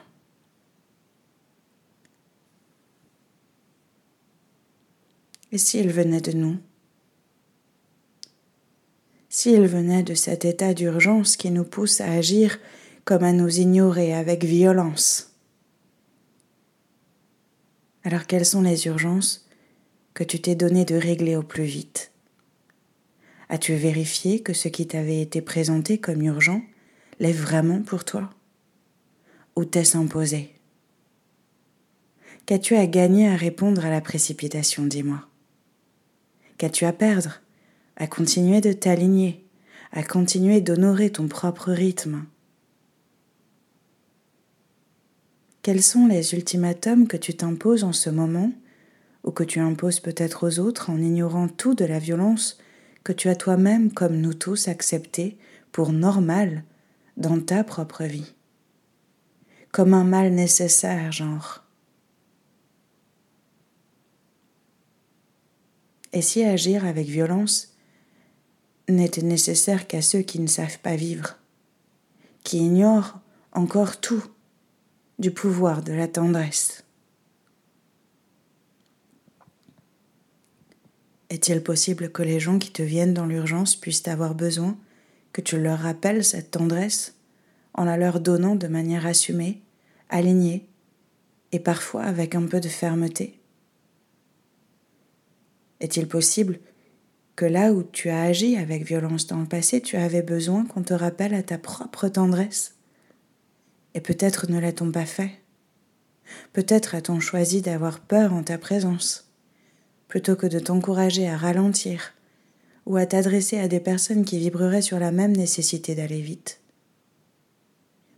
Et 5.51 5.57
s'il 5.57 5.89
venait 5.91 6.21
de 6.21 6.31
nous? 6.31 6.57
S'il 9.27 9.67
venait 9.67 10.03
de 10.03 10.13
cet 10.13 10.45
état 10.45 10.73
d'urgence 10.73 11.35
qui 11.35 11.51
nous 11.51 11.65
pousse 11.65 11.99
à 11.99 12.11
agir 12.11 12.57
comme 13.03 13.23
à 13.23 13.33
nous 13.33 13.59
ignorer 13.59 14.13
avec 14.13 14.45
violence? 14.45 15.35
Alors 18.03 18.25
quelles 18.25 18.45
sont 18.45 18.61
les 18.61 18.87
urgences 18.87 19.47
que 20.13 20.23
tu 20.23 20.41
t'es 20.41 20.55
donné 20.55 20.85
de 20.85 20.95
régler 20.95 21.35
au 21.35 21.43
plus 21.43 21.65
vite? 21.65 22.10
As-tu 23.51 23.75
vérifié 23.75 24.39
que 24.39 24.53
ce 24.53 24.69
qui 24.69 24.87
t'avait 24.87 25.19
été 25.19 25.41
présenté 25.41 25.97
comme 25.97 26.21
urgent 26.21 26.61
l'est 27.19 27.33
vraiment 27.33 27.81
pour 27.81 28.05
toi 28.05 28.29
Ou 29.57 29.65
t'est-ce 29.65 29.97
imposé 29.97 30.53
Qu'as-tu 32.45 32.77
à 32.77 32.87
gagner 32.87 33.27
à 33.27 33.35
répondre 33.35 33.85
à 33.85 33.89
la 33.89 33.99
précipitation, 33.99 34.85
dis-moi? 34.85 35.27
Qu'as-tu 36.57 36.85
à 36.85 36.93
perdre 36.93 37.41
à 37.97 38.07
continuer 38.07 38.61
de 38.61 38.71
t'aligner, 38.71 39.45
à 39.91 40.01
continuer 40.01 40.61
d'honorer 40.61 41.09
ton 41.09 41.27
propre 41.27 41.73
rythme? 41.73 42.23
Quels 45.61 45.83
sont 45.83 46.07
les 46.07 46.33
ultimatums 46.33 47.05
que 47.05 47.17
tu 47.17 47.33
t'imposes 47.33 47.83
en 47.83 47.91
ce 47.91 48.09
moment, 48.09 48.53
ou 49.25 49.31
que 49.31 49.43
tu 49.43 49.59
imposes 49.59 49.99
peut-être 49.99 50.47
aux 50.47 50.59
autres 50.59 50.89
en 50.89 50.99
ignorant 50.99 51.49
tout 51.49 51.75
de 51.75 51.83
la 51.83 51.99
violence 51.99 52.60
que 53.03 53.13
tu 53.13 53.29
as 53.29 53.35
toi-même, 53.35 53.91
comme 53.91 54.17
nous 54.17 54.33
tous, 54.33 54.67
accepté 54.67 55.37
pour 55.71 55.91
normal 55.91 56.63
dans 57.17 57.39
ta 57.39 57.63
propre 57.63 58.03
vie, 58.03 58.33
comme 59.71 59.93
un 59.93 60.03
mal 60.03 60.31
nécessaire, 60.33 61.11
genre. 61.11 61.63
Et 66.13 66.21
si 66.21 66.43
agir 66.43 66.85
avec 66.85 67.07
violence 67.07 67.73
n'était 68.89 69.21
nécessaire 69.21 69.87
qu'à 69.87 70.01
ceux 70.01 70.21
qui 70.21 70.39
ne 70.39 70.47
savent 70.47 70.79
pas 70.79 70.95
vivre, 70.95 71.37
qui 72.43 72.57
ignorent 72.57 73.19
encore 73.53 74.01
tout 74.01 74.23
du 75.19 75.31
pouvoir 75.31 75.83
de 75.83 75.93
la 75.93 76.07
tendresse? 76.07 76.83
Est-il 81.31 81.63
possible 81.63 82.11
que 82.11 82.23
les 82.23 82.41
gens 82.41 82.59
qui 82.59 82.71
te 82.71 82.81
viennent 82.81 83.13
dans 83.13 83.25
l'urgence 83.25 83.77
puissent 83.77 84.09
avoir 84.09 84.35
besoin 84.35 84.77
que 85.31 85.39
tu 85.39 85.57
leur 85.57 85.79
rappelles 85.79 86.25
cette 86.25 86.51
tendresse 86.51 87.15
en 87.73 87.85
la 87.85 87.95
leur 87.95 88.19
donnant 88.19 88.55
de 88.55 88.67
manière 88.67 89.05
assumée, 89.05 89.61
alignée 90.09 90.67
et 91.53 91.59
parfois 91.59 92.03
avec 92.03 92.35
un 92.35 92.45
peu 92.45 92.59
de 92.59 92.67
fermeté? 92.67 93.39
Est-il 95.79 96.05
possible 96.09 96.59
que 97.37 97.45
là 97.45 97.71
où 97.71 97.81
tu 97.81 98.09
as 98.09 98.23
agi 98.23 98.57
avec 98.57 98.83
violence 98.83 99.25
dans 99.25 99.39
le 99.39 99.47
passé, 99.47 99.79
tu 99.79 99.95
avais 99.95 100.21
besoin 100.21 100.65
qu'on 100.65 100.83
te 100.83 100.93
rappelle 100.93 101.33
à 101.33 101.43
ta 101.43 101.57
propre 101.57 102.09
tendresse? 102.09 102.75
Et 103.93 104.01
peut-être 104.01 104.51
ne 104.51 104.59
l'a-t-on 104.59 104.91
pas 104.91 105.05
fait? 105.05 105.31
Peut-être 106.51 106.93
a-t-on 106.93 107.21
choisi 107.21 107.61
d'avoir 107.61 108.01
peur 108.01 108.33
en 108.33 108.43
ta 108.43 108.57
présence, 108.57 109.30
plutôt 110.11 110.35
que 110.35 110.45
de 110.45 110.59
t'encourager 110.59 111.25
à 111.29 111.37
ralentir 111.37 112.11
ou 112.85 112.97
à 112.97 113.05
t'adresser 113.05 113.57
à 113.57 113.69
des 113.69 113.79
personnes 113.79 114.25
qui 114.25 114.39
vibreraient 114.39 114.81
sur 114.81 114.99
la 114.99 115.13
même 115.13 115.31
nécessité 115.31 115.95
d'aller 115.95 116.19
vite. 116.19 116.59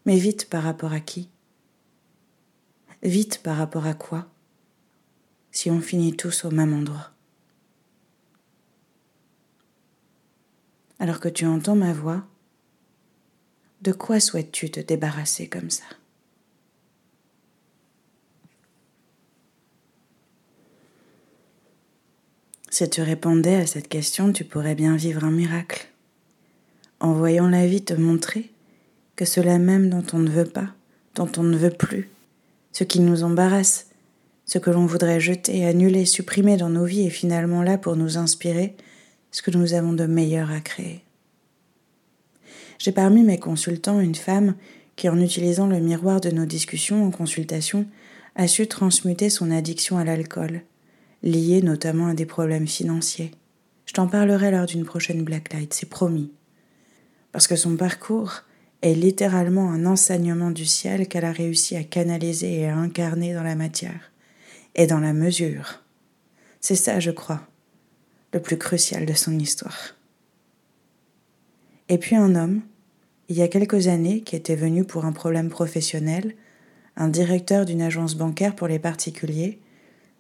Mais 0.08 0.18
vite 0.18 0.50
par 0.50 0.64
rapport 0.64 0.92
à 0.92 1.00
qui? 1.00 1.30
Vite 3.04 3.42
par 3.44 3.58
rapport 3.58 3.86
à 3.86 3.94
quoi? 3.94 4.28
Si 5.52 5.70
on 5.70 5.82
finit 5.82 6.18
tous 6.18 6.46
au 6.46 6.50
même 6.52 6.74
endroit. 6.74 7.12
alors 11.04 11.20
que 11.20 11.28
tu 11.28 11.46
entends 11.46 11.76
ma 11.76 11.92
voix, 11.92 12.24
de 13.82 13.92
quoi 13.92 14.22
souhaites-tu 14.22 14.72
te 14.72 14.80
débarrasser 14.80 15.50
comme 15.50 15.70
ça? 15.70 15.84
Si 22.74 22.90
tu 22.90 23.04
répondais 23.04 23.54
à 23.54 23.68
cette 23.68 23.88
question, 23.88 24.34
tu 24.34 24.46
pourrais 24.46 24.74
bien 24.74 24.96
vivre 24.96 25.24
un 25.24 25.30
miracle, 25.30 25.90
en 27.00 27.14
voyant 27.14 27.48
la 27.48 27.68
vie 27.68 27.84
te 27.84 27.94
montrer 27.94 28.50
que 29.16 29.26
cela 29.26 29.60
même 29.60 29.92
dont 29.92 30.04
on 30.12 30.18
ne 30.18 30.32
veut 30.32 30.48
pas, 30.48 30.70
dont 31.14 31.30
on 31.38 31.44
ne 31.44 31.56
veut 31.56 31.70
plus, 31.70 32.10
ce 32.72 32.84
qui 32.84 33.00
nous 33.00 33.24
embarrasse, 33.24 33.92
ce 34.48 34.58
que 34.58 34.72
l'on 34.72 34.88
voudrait 34.88 35.20
jeter, 35.20 35.64
annuler, 35.68 36.06
supprimer 36.06 36.58
dans 36.58 36.72
nos 36.72 36.86
vies 36.86 37.06
est 37.06 37.12
finalement 37.12 37.62
là 37.62 37.78
pour 37.78 37.96
nous 37.96 38.18
inspirer 38.18 38.76
ce 39.30 39.44
que 39.44 39.52
nous 39.52 39.76
avons 39.76 39.94
de 39.94 40.08
meilleur 40.08 40.50
à 40.50 40.60
créer. 40.60 41.04
J'ai 42.80 42.92
parmi 42.92 43.22
mes 43.22 43.38
consultants 43.38 44.00
une 44.00 44.16
femme 44.16 44.56
qui, 44.96 45.10
en 45.10 45.22
utilisant 45.22 45.68
le 45.68 45.80
miroir 45.80 46.22
de 46.22 46.32
nos 46.32 46.46
discussions 46.48 47.06
en 47.06 47.12
consultation, 47.12 47.86
a 48.34 48.48
su 48.48 48.66
transmuter 48.66 49.30
son 49.30 49.52
addiction 49.52 50.00
à 50.00 50.04
l'alcool, 50.04 50.64
liée 51.24 51.62
notamment 51.62 52.08
à 52.08 52.14
des 52.14 52.26
problèmes 52.26 52.68
financiers. 52.68 53.32
Je 53.86 53.94
t'en 53.94 54.08
parlerai 54.08 54.52
lors 54.52 54.66
d'une 54.66 54.86
prochaine 54.86 55.24
Blacklight, 55.24 55.74
c'est 55.74 55.90
promis. 55.90 56.32
Parce 57.32 57.48
que 57.48 57.56
son 57.56 57.76
parcours 57.76 58.44
est 58.82 58.94
littéralement 58.94 59.72
un 59.72 59.86
enseignement 59.86 60.52
du 60.52 60.66
ciel 60.66 61.08
qu'elle 61.08 61.26
a 61.26 61.32
réussi 61.32 61.76
à 61.76 61.84
canaliser 61.84 62.60
et 62.60 62.68
à 62.68 62.78
incarner 62.78 63.34
dans 63.34 63.44
la 63.44 63.56
matière 63.56 64.12
et 64.76 64.88
dans 64.88 65.00
la 65.00 65.14
mesure. 65.14 65.82
C'est 66.60 66.76
ça, 66.76 67.00
je 67.00 67.12
crois, 67.12 67.48
le 68.34 68.42
plus 68.42 68.58
crucial 68.58 69.06
de 69.06 69.14
son 69.14 69.38
histoire. 69.40 69.96
Et 71.90 71.98
puis 71.98 72.16
un 72.16 72.36
homme, 72.36 72.62
il 73.30 73.38
y 73.38 73.42
a 73.42 73.48
quelques 73.48 73.88
années, 73.88 74.22
qui 74.22 74.36
était 74.36 74.56
venu 74.56 74.84
pour 74.84 75.06
un 75.06 75.12
problème 75.12 75.50
professionnel, 75.50 76.36
un 76.96 77.08
directeur 77.08 77.66
d'une 77.66 77.82
agence 77.82 78.16
bancaire 78.16 78.56
pour 78.56 78.68
les 78.68 78.80
particuliers, 78.80 79.60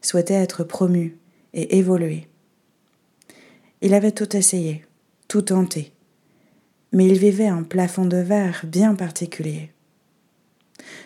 souhaitait 0.03 0.35
être 0.35 0.63
promu 0.63 1.17
et 1.53 1.77
évoluer. 1.77 2.27
Il 3.81 3.95
avait 3.95 4.11
tout 4.11 4.35
essayé, 4.35 4.85
tout 5.27 5.41
tenté, 5.41 5.91
mais 6.91 7.07
il 7.07 7.17
vivait 7.17 7.47
un 7.47 7.63
plafond 7.63 8.05
de 8.05 8.17
verre 8.17 8.61
bien 8.65 8.93
particulier. 8.93 9.71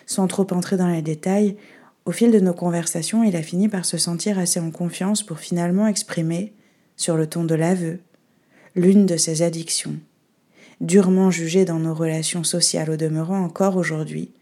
Sans 0.04 0.26
trop 0.26 0.46
entrer 0.52 0.76
dans 0.76 0.88
les 0.88 1.02
détails, 1.02 1.56
au 2.04 2.12
fil 2.12 2.30
de 2.30 2.40
nos 2.40 2.54
conversations, 2.54 3.24
il 3.24 3.36
a 3.36 3.42
fini 3.42 3.68
par 3.68 3.84
se 3.84 3.98
sentir 3.98 4.38
assez 4.38 4.60
en 4.60 4.70
confiance 4.70 5.22
pour 5.22 5.38
finalement 5.38 5.86
exprimer, 5.86 6.54
sur 6.96 7.16
le 7.16 7.26
ton 7.26 7.44
de 7.44 7.54
l'aveu, 7.54 8.00
l'une 8.74 9.06
de 9.06 9.16
ses 9.16 9.42
addictions, 9.42 9.96
durement 10.80 11.30
jugée 11.30 11.64
dans 11.64 11.78
nos 11.78 11.94
relations 11.94 12.44
sociales 12.44 12.90
au 12.90 12.96
demeurant 12.96 13.40
encore 13.40 13.76
aujourd'hui, 13.76 14.32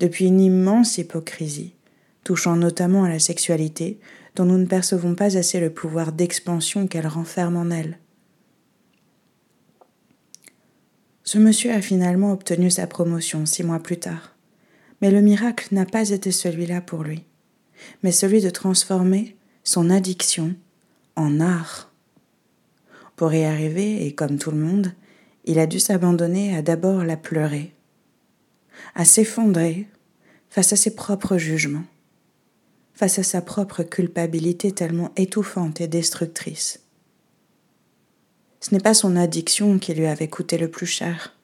depuis 0.00 0.26
une 0.26 0.40
immense 0.40 0.98
hypocrisie, 0.98 1.74
touchant 2.26 2.56
notamment 2.56 3.04
à 3.04 3.08
la 3.08 3.20
sexualité, 3.20 4.00
dont 4.34 4.44
nous 4.44 4.58
ne 4.58 4.66
percevons 4.66 5.14
pas 5.14 5.36
assez 5.36 5.60
le 5.60 5.70
pouvoir 5.70 6.10
d'expansion 6.10 6.88
qu'elle 6.88 7.06
renferme 7.06 7.56
en 7.56 7.70
elle. 7.70 8.00
Ce 11.22 11.38
monsieur 11.38 11.70
a 11.72 11.80
finalement 11.80 12.32
obtenu 12.32 12.68
sa 12.68 12.88
promotion 12.88 13.46
six 13.46 13.62
mois 13.62 13.78
plus 13.78 13.98
tard. 13.98 14.34
Mais 15.00 15.12
le 15.12 15.20
miracle 15.20 15.72
n'a 15.72 15.86
pas 15.86 16.10
été 16.10 16.32
celui-là 16.32 16.80
pour 16.80 17.04
lui, 17.04 17.22
mais 18.02 18.10
celui 18.10 18.40
de 18.40 18.50
transformer 18.50 19.36
son 19.62 19.88
addiction 19.88 20.56
en 21.14 21.38
art. 21.38 21.92
Pour 23.14 23.32
y 23.34 23.44
arriver, 23.44 24.04
et 24.04 24.16
comme 24.16 24.36
tout 24.36 24.50
le 24.50 24.58
monde, 24.58 24.92
il 25.44 25.60
a 25.60 25.68
dû 25.68 25.78
s'abandonner 25.78 26.56
à 26.56 26.62
d'abord 26.62 27.04
la 27.04 27.16
pleurer, 27.16 27.72
à 28.96 29.04
s'effondrer 29.04 29.86
face 30.50 30.72
à 30.72 30.76
ses 30.76 30.96
propres 30.96 31.36
jugements, 31.36 31.84
face 32.96 33.18
à 33.18 33.22
sa 33.22 33.42
propre 33.42 33.82
culpabilité 33.82 34.72
tellement 34.72 35.12
étouffante 35.16 35.82
et 35.82 35.86
destructrice. 35.86 36.80
Ce 38.60 38.74
n'est 38.74 38.80
pas 38.80 38.94
son 38.94 39.16
addiction 39.16 39.78
qui 39.78 39.92
lui 39.92 40.06
avait 40.06 40.28
coûté 40.28 40.56
le 40.56 40.70
plus 40.70 40.86
cher, 40.86 41.34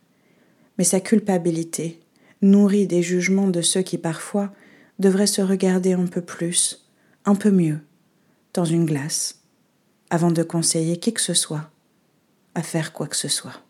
mais 0.79 0.85
sa 0.85 0.99
culpabilité, 0.99 2.01
nourrie 2.41 2.87
des 2.87 3.03
jugements 3.03 3.49
de 3.49 3.61
ceux 3.61 3.83
qui 3.83 3.99
parfois 3.99 4.51
devraient 4.99 5.27
se 5.27 5.43
regarder 5.43 5.93
un 5.93 6.07
peu 6.07 6.23
plus, 6.23 6.89
un 7.27 7.35
peu 7.35 7.51
mieux, 7.51 7.81
dans 8.55 8.65
une 8.65 8.87
glace, 8.87 9.43
avant 10.09 10.31
de 10.31 10.43
conseiller 10.43 10.99
qui 10.99 11.13
que 11.13 11.21
ce 11.21 11.35
soit 11.35 11.71
à 12.55 12.63
faire 12.63 12.95
quoi 12.95 13.07
que 13.07 13.17
ce 13.17 13.29
soit. 13.29 13.63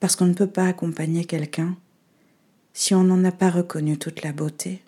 Parce 0.00 0.16
qu'on 0.16 0.26
ne 0.26 0.34
peut 0.34 0.50
pas 0.50 0.66
accompagner 0.66 1.24
quelqu'un 1.24 1.76
si 2.72 2.92
on 2.94 3.04
n'en 3.04 3.24
a 3.24 3.32
pas 3.32 3.50
reconnu 3.50 3.98
toute 3.98 4.22
la 4.22 4.32
beauté, 4.32 4.83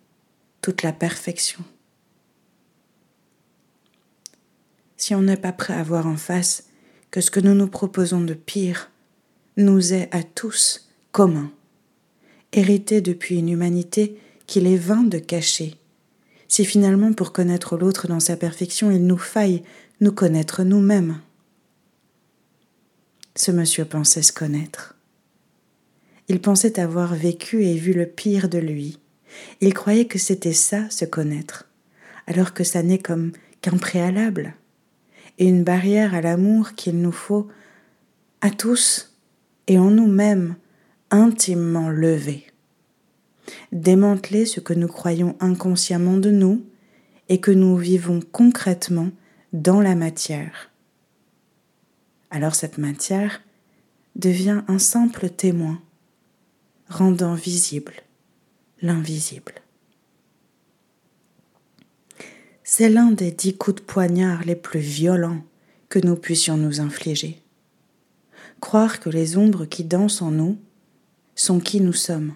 toute 0.66 0.82
la 0.82 0.92
perfection. 0.92 1.62
Si 4.96 5.14
on 5.14 5.22
n'est 5.22 5.36
pas 5.36 5.52
prêt 5.52 5.74
à 5.74 5.84
voir 5.84 6.08
en 6.08 6.16
face 6.16 6.64
que 7.12 7.20
ce 7.20 7.30
que 7.30 7.38
nous 7.38 7.54
nous 7.54 7.68
proposons 7.68 8.20
de 8.20 8.34
pire 8.34 8.90
nous 9.56 9.94
est 9.94 10.12
à 10.12 10.24
tous 10.24 10.88
commun, 11.12 11.52
hérité 12.52 13.00
depuis 13.00 13.38
une 13.38 13.48
humanité 13.48 14.18
qu'il 14.48 14.66
est 14.66 14.76
vain 14.76 15.04
de 15.04 15.18
cacher, 15.18 15.76
si 16.48 16.64
finalement 16.64 17.12
pour 17.12 17.32
connaître 17.32 17.76
l'autre 17.76 18.08
dans 18.08 18.18
sa 18.18 18.36
perfection 18.36 18.90
il 18.90 19.06
nous 19.06 19.18
faille 19.18 19.62
nous 20.00 20.10
connaître 20.10 20.64
nous-mêmes. 20.64 21.20
Ce 23.36 23.52
monsieur 23.52 23.84
pensait 23.84 24.22
se 24.22 24.32
connaître. 24.32 24.96
Il 26.26 26.40
pensait 26.40 26.80
avoir 26.80 27.14
vécu 27.14 27.64
et 27.64 27.76
vu 27.76 27.92
le 27.92 28.06
pire 28.06 28.48
de 28.48 28.58
lui. 28.58 28.98
Il 29.60 29.74
croyait 29.74 30.06
que 30.06 30.18
c'était 30.18 30.52
ça, 30.52 30.88
se 30.90 31.04
connaître, 31.04 31.68
alors 32.26 32.54
que 32.54 32.64
ça 32.64 32.82
n'est 32.82 32.98
comme 32.98 33.32
qu'un 33.60 33.78
préalable 33.78 34.54
et 35.38 35.46
une 35.46 35.64
barrière 35.64 36.14
à 36.14 36.20
l'amour 36.20 36.72
qu'il 36.72 37.00
nous 37.00 37.12
faut 37.12 37.48
à 38.40 38.50
tous 38.50 39.16
et 39.66 39.78
en 39.78 39.90
nous-mêmes 39.90 40.56
intimement 41.10 41.88
lever. 41.88 42.46
Démanteler 43.72 44.46
ce 44.46 44.60
que 44.60 44.74
nous 44.74 44.88
croyons 44.88 45.36
inconsciemment 45.40 46.16
de 46.16 46.30
nous 46.30 46.64
et 47.28 47.40
que 47.40 47.50
nous 47.50 47.76
vivons 47.76 48.20
concrètement 48.32 49.10
dans 49.52 49.80
la 49.80 49.94
matière. 49.94 50.70
Alors 52.30 52.54
cette 52.54 52.78
matière 52.78 53.42
devient 54.14 54.62
un 54.68 54.78
simple 54.78 55.28
témoin 55.28 55.80
rendant 56.88 57.34
visible 57.34 57.94
l'invisible. 58.82 59.54
C'est 62.62 62.88
l'un 62.88 63.10
des 63.10 63.30
dix 63.30 63.56
coups 63.56 63.80
de 63.80 63.86
poignard 63.86 64.44
les 64.44 64.56
plus 64.56 64.80
violents 64.80 65.42
que 65.88 65.98
nous 65.98 66.16
puissions 66.16 66.56
nous 66.56 66.80
infliger. 66.80 67.40
Croire 68.60 69.00
que 69.00 69.08
les 69.08 69.36
ombres 69.36 69.66
qui 69.66 69.84
dansent 69.84 70.20
en 70.20 70.30
nous 70.30 70.58
sont 71.34 71.60
qui 71.60 71.80
nous 71.80 71.92
sommes, 71.92 72.34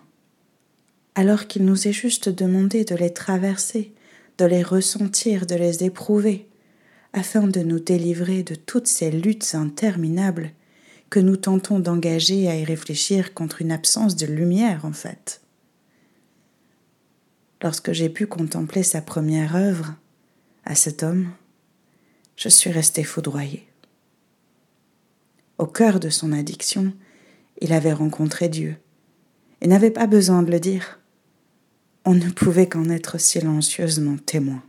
alors 1.14 1.46
qu'il 1.46 1.64
nous 1.64 1.88
est 1.88 1.92
juste 1.92 2.28
demandé 2.28 2.84
de 2.84 2.94
les 2.94 3.12
traverser, 3.12 3.92
de 4.38 4.44
les 4.44 4.62
ressentir, 4.62 5.46
de 5.46 5.56
les 5.56 5.84
éprouver, 5.84 6.48
afin 7.12 7.46
de 7.48 7.60
nous 7.60 7.80
délivrer 7.80 8.42
de 8.42 8.54
toutes 8.54 8.86
ces 8.86 9.10
luttes 9.10 9.54
interminables 9.54 10.52
que 11.10 11.20
nous 11.20 11.36
tentons 11.36 11.80
d'engager 11.80 12.48
à 12.48 12.56
y 12.56 12.64
réfléchir 12.64 13.34
contre 13.34 13.62
une 13.62 13.72
absence 13.72 14.16
de 14.16 14.26
lumière 14.26 14.84
en 14.84 14.92
fait. 14.92 15.40
Lorsque 17.62 17.92
j'ai 17.92 18.08
pu 18.08 18.26
contempler 18.26 18.82
sa 18.82 19.02
première 19.02 19.54
œuvre, 19.54 19.94
à 20.64 20.74
cet 20.74 21.02
homme, 21.02 21.30
je 22.36 22.48
suis 22.48 22.70
resté 22.70 23.04
foudroyé. 23.04 23.66
Au 25.58 25.66
cœur 25.66 26.00
de 26.00 26.08
son 26.08 26.32
addiction, 26.32 26.92
il 27.60 27.72
avait 27.72 27.92
rencontré 27.92 28.48
Dieu 28.48 28.76
et 29.60 29.66
n'avait 29.66 29.90
pas 29.90 30.06
besoin 30.06 30.42
de 30.42 30.50
le 30.50 30.58
dire. 30.58 31.00
On 32.06 32.14
ne 32.14 32.30
pouvait 32.30 32.68
qu'en 32.68 32.88
être 32.88 33.20
silencieusement 33.20 34.16
témoin. 34.16 34.62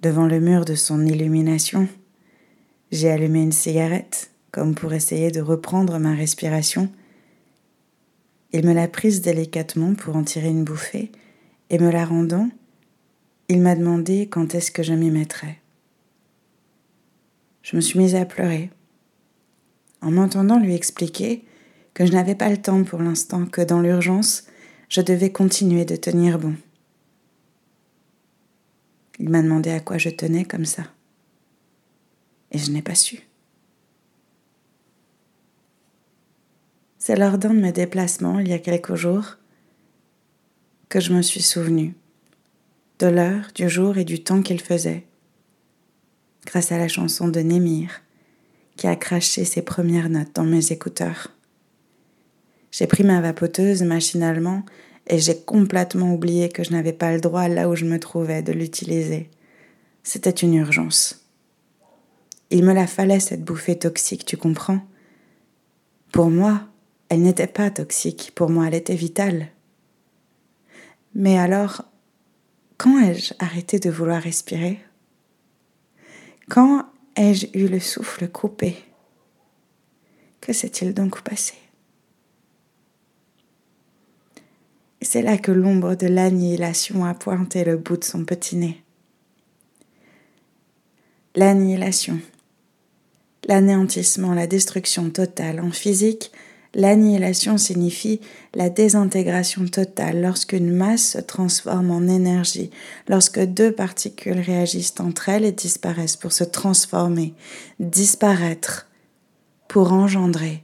Devant 0.00 0.26
le 0.26 0.40
mur 0.40 0.64
de 0.64 0.74
son 0.74 1.04
illumination, 1.04 1.86
j'ai 2.90 3.10
allumé 3.10 3.42
une 3.42 3.52
cigarette, 3.52 4.30
comme 4.52 4.74
pour 4.74 4.94
essayer 4.94 5.30
de 5.30 5.42
reprendre 5.42 5.98
ma 5.98 6.14
respiration. 6.14 6.88
Il 8.52 8.66
me 8.66 8.72
l'a 8.72 8.88
prise 8.88 9.20
délicatement 9.20 9.94
pour 9.94 10.16
en 10.16 10.24
tirer 10.24 10.48
une 10.48 10.64
bouffée, 10.64 11.12
et 11.70 11.78
me 11.78 11.90
la 11.90 12.04
rendant, 12.04 12.48
il 13.48 13.60
m'a 13.60 13.74
demandé 13.74 14.28
quand 14.28 14.54
est-ce 14.54 14.70
que 14.70 14.82
je 14.82 14.94
m'y 14.94 15.10
mettrais. 15.10 15.58
Je 17.62 17.76
me 17.76 17.80
suis 17.80 17.98
mise 17.98 18.14
à 18.14 18.24
pleurer, 18.24 18.70
en 20.00 20.10
m'entendant 20.10 20.58
lui 20.58 20.74
expliquer 20.74 21.44
que 21.92 22.06
je 22.06 22.12
n'avais 22.12 22.34
pas 22.34 22.48
le 22.48 22.56
temps 22.56 22.84
pour 22.84 23.02
l'instant, 23.02 23.44
que 23.44 23.60
dans 23.60 23.80
l'urgence, 23.80 24.44
je 24.88 25.02
devais 25.02 25.32
continuer 25.32 25.84
de 25.84 25.96
tenir 25.96 26.38
bon. 26.38 26.54
Il 29.18 29.28
m'a 29.28 29.42
demandé 29.42 29.70
à 29.70 29.80
quoi 29.80 29.98
je 29.98 30.10
tenais 30.10 30.44
comme 30.44 30.64
ça 30.64 30.84
et 32.50 32.58
je 32.58 32.70
n'ai 32.70 32.82
pas 32.82 32.94
su. 32.94 33.27
C'est 37.08 37.16
lors 37.16 37.38
d'un 37.38 37.54
de 37.54 37.60
mes 37.60 37.72
déplacements, 37.72 38.38
il 38.38 38.48
y 38.48 38.52
a 38.52 38.58
quelques 38.58 38.94
jours, 38.94 39.38
que 40.90 41.00
je 41.00 41.14
me 41.14 41.22
suis 41.22 41.40
souvenu 41.40 41.94
de 42.98 43.06
l'heure, 43.06 43.48
du 43.54 43.66
jour 43.70 43.96
et 43.96 44.04
du 44.04 44.22
temps 44.22 44.42
qu'il 44.42 44.60
faisait, 44.60 45.06
grâce 46.44 46.70
à 46.70 46.76
la 46.76 46.86
chanson 46.86 47.28
de 47.28 47.40
Némir, 47.40 48.02
qui 48.76 48.88
a 48.88 48.94
craché 48.94 49.46
ses 49.46 49.62
premières 49.62 50.10
notes 50.10 50.34
dans 50.34 50.44
mes 50.44 50.70
écouteurs. 50.70 51.28
J'ai 52.72 52.86
pris 52.86 53.04
ma 53.04 53.22
vapoteuse 53.22 53.84
machinalement 53.84 54.62
et 55.06 55.18
j'ai 55.18 55.40
complètement 55.40 56.12
oublié 56.12 56.50
que 56.50 56.62
je 56.62 56.72
n'avais 56.72 56.92
pas 56.92 57.14
le 57.14 57.22
droit 57.22 57.48
là 57.48 57.70
où 57.70 57.74
je 57.74 57.86
me 57.86 57.98
trouvais 57.98 58.42
de 58.42 58.52
l'utiliser. 58.52 59.30
C'était 60.02 60.28
une 60.28 60.52
urgence. 60.52 61.24
Il 62.50 62.66
me 62.66 62.74
la 62.74 62.86
fallait, 62.86 63.18
cette 63.18 63.44
bouffée 63.44 63.78
toxique, 63.78 64.26
tu 64.26 64.36
comprends? 64.36 64.86
Pour 66.12 66.28
moi, 66.28 66.67
elle 67.08 67.22
n'était 67.22 67.46
pas 67.46 67.70
toxique, 67.70 68.32
pour 68.34 68.50
moi, 68.50 68.66
elle 68.66 68.74
était 68.74 68.94
vitale. 68.94 69.48
Mais 71.14 71.38
alors, 71.38 71.84
quand 72.76 72.98
ai-je 72.98 73.34
arrêté 73.38 73.78
de 73.78 73.90
vouloir 73.90 74.22
respirer? 74.22 74.78
Quand 76.48 76.86
ai-je 77.16 77.46
eu 77.54 77.66
le 77.68 77.80
souffle 77.80 78.28
coupé? 78.28 78.76
Que 80.40 80.52
s'est-il 80.52 80.94
donc 80.94 81.22
passé? 81.22 81.54
C'est 85.00 85.22
là 85.22 85.38
que 85.38 85.52
l'ombre 85.52 85.94
de 85.94 86.06
l'annihilation 86.06 87.04
a 87.04 87.14
pointé 87.14 87.64
le 87.64 87.76
bout 87.76 87.96
de 87.96 88.04
son 88.04 88.24
petit 88.24 88.56
nez. 88.56 88.82
L'annihilation, 91.34 92.20
l'anéantissement, 93.46 94.34
la 94.34 94.46
destruction 94.46 95.10
totale. 95.10 95.60
En 95.60 95.70
physique, 95.70 96.32
l'annihilation 96.74 97.58
signifie 97.58 98.20
la 98.54 98.70
désintégration 98.70 99.66
totale 99.66 100.20
lorsqu'une 100.20 100.70
masse 100.70 101.12
se 101.12 101.18
transforme 101.18 101.90
en 101.90 102.02
énergie, 102.06 102.70
lorsque 103.08 103.40
deux 103.40 103.72
particules 103.72 104.40
réagissent 104.40 105.00
entre 105.00 105.28
elles 105.28 105.44
et 105.44 105.52
disparaissent 105.52 106.16
pour 106.16 106.32
se 106.32 106.44
transformer, 106.44 107.34
disparaître, 107.80 108.88
pour 109.68 109.92
engendrer. 109.92 110.62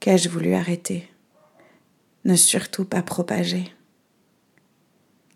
Qu'ai-je 0.00 0.28
voulu 0.28 0.54
arrêter? 0.54 1.08
Ne 2.24 2.36
surtout 2.36 2.84
pas 2.84 3.02
propager. 3.02 3.72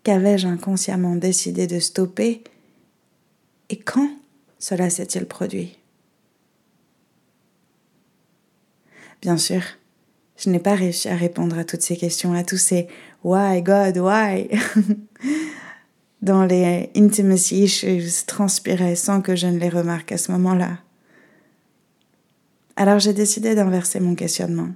Qu'avais-je 0.03 0.47
inconsciemment 0.47 1.15
décidé 1.15 1.67
de 1.67 1.79
stopper? 1.79 2.43
Et 3.69 3.79
quand 3.79 4.09
cela 4.59 4.89
s'est-il 4.89 5.25
produit? 5.25 5.77
Bien 9.23 9.37
sûr, 9.37 9.61
je 10.35 10.49
n'ai 10.49 10.59
pas 10.59 10.75
réussi 10.75 11.07
à 11.07 11.15
répondre 11.15 11.57
à 11.57 11.63
toutes 11.63 11.81
ces 11.81 11.95
questions, 11.95 12.33
à 12.33 12.43
tous 12.43 12.57
ces 12.57 12.89
Why 13.23 13.61
God, 13.61 13.97
why 13.97 14.49
dans 16.21 16.43
les 16.43 16.89
intimacy 16.93 17.63
issues 17.63 18.25
transpiraient 18.27 18.97
sans 18.97 19.21
que 19.21 19.37
je 19.37 19.47
ne 19.47 19.59
les 19.59 19.69
remarque 19.69 20.11
à 20.11 20.17
ce 20.17 20.29
moment-là. 20.33 20.79
Alors 22.75 22.99
j'ai 22.99 23.13
décidé 23.13 23.55
d'inverser 23.55 24.01
mon 24.01 24.13
questionnement. 24.13 24.71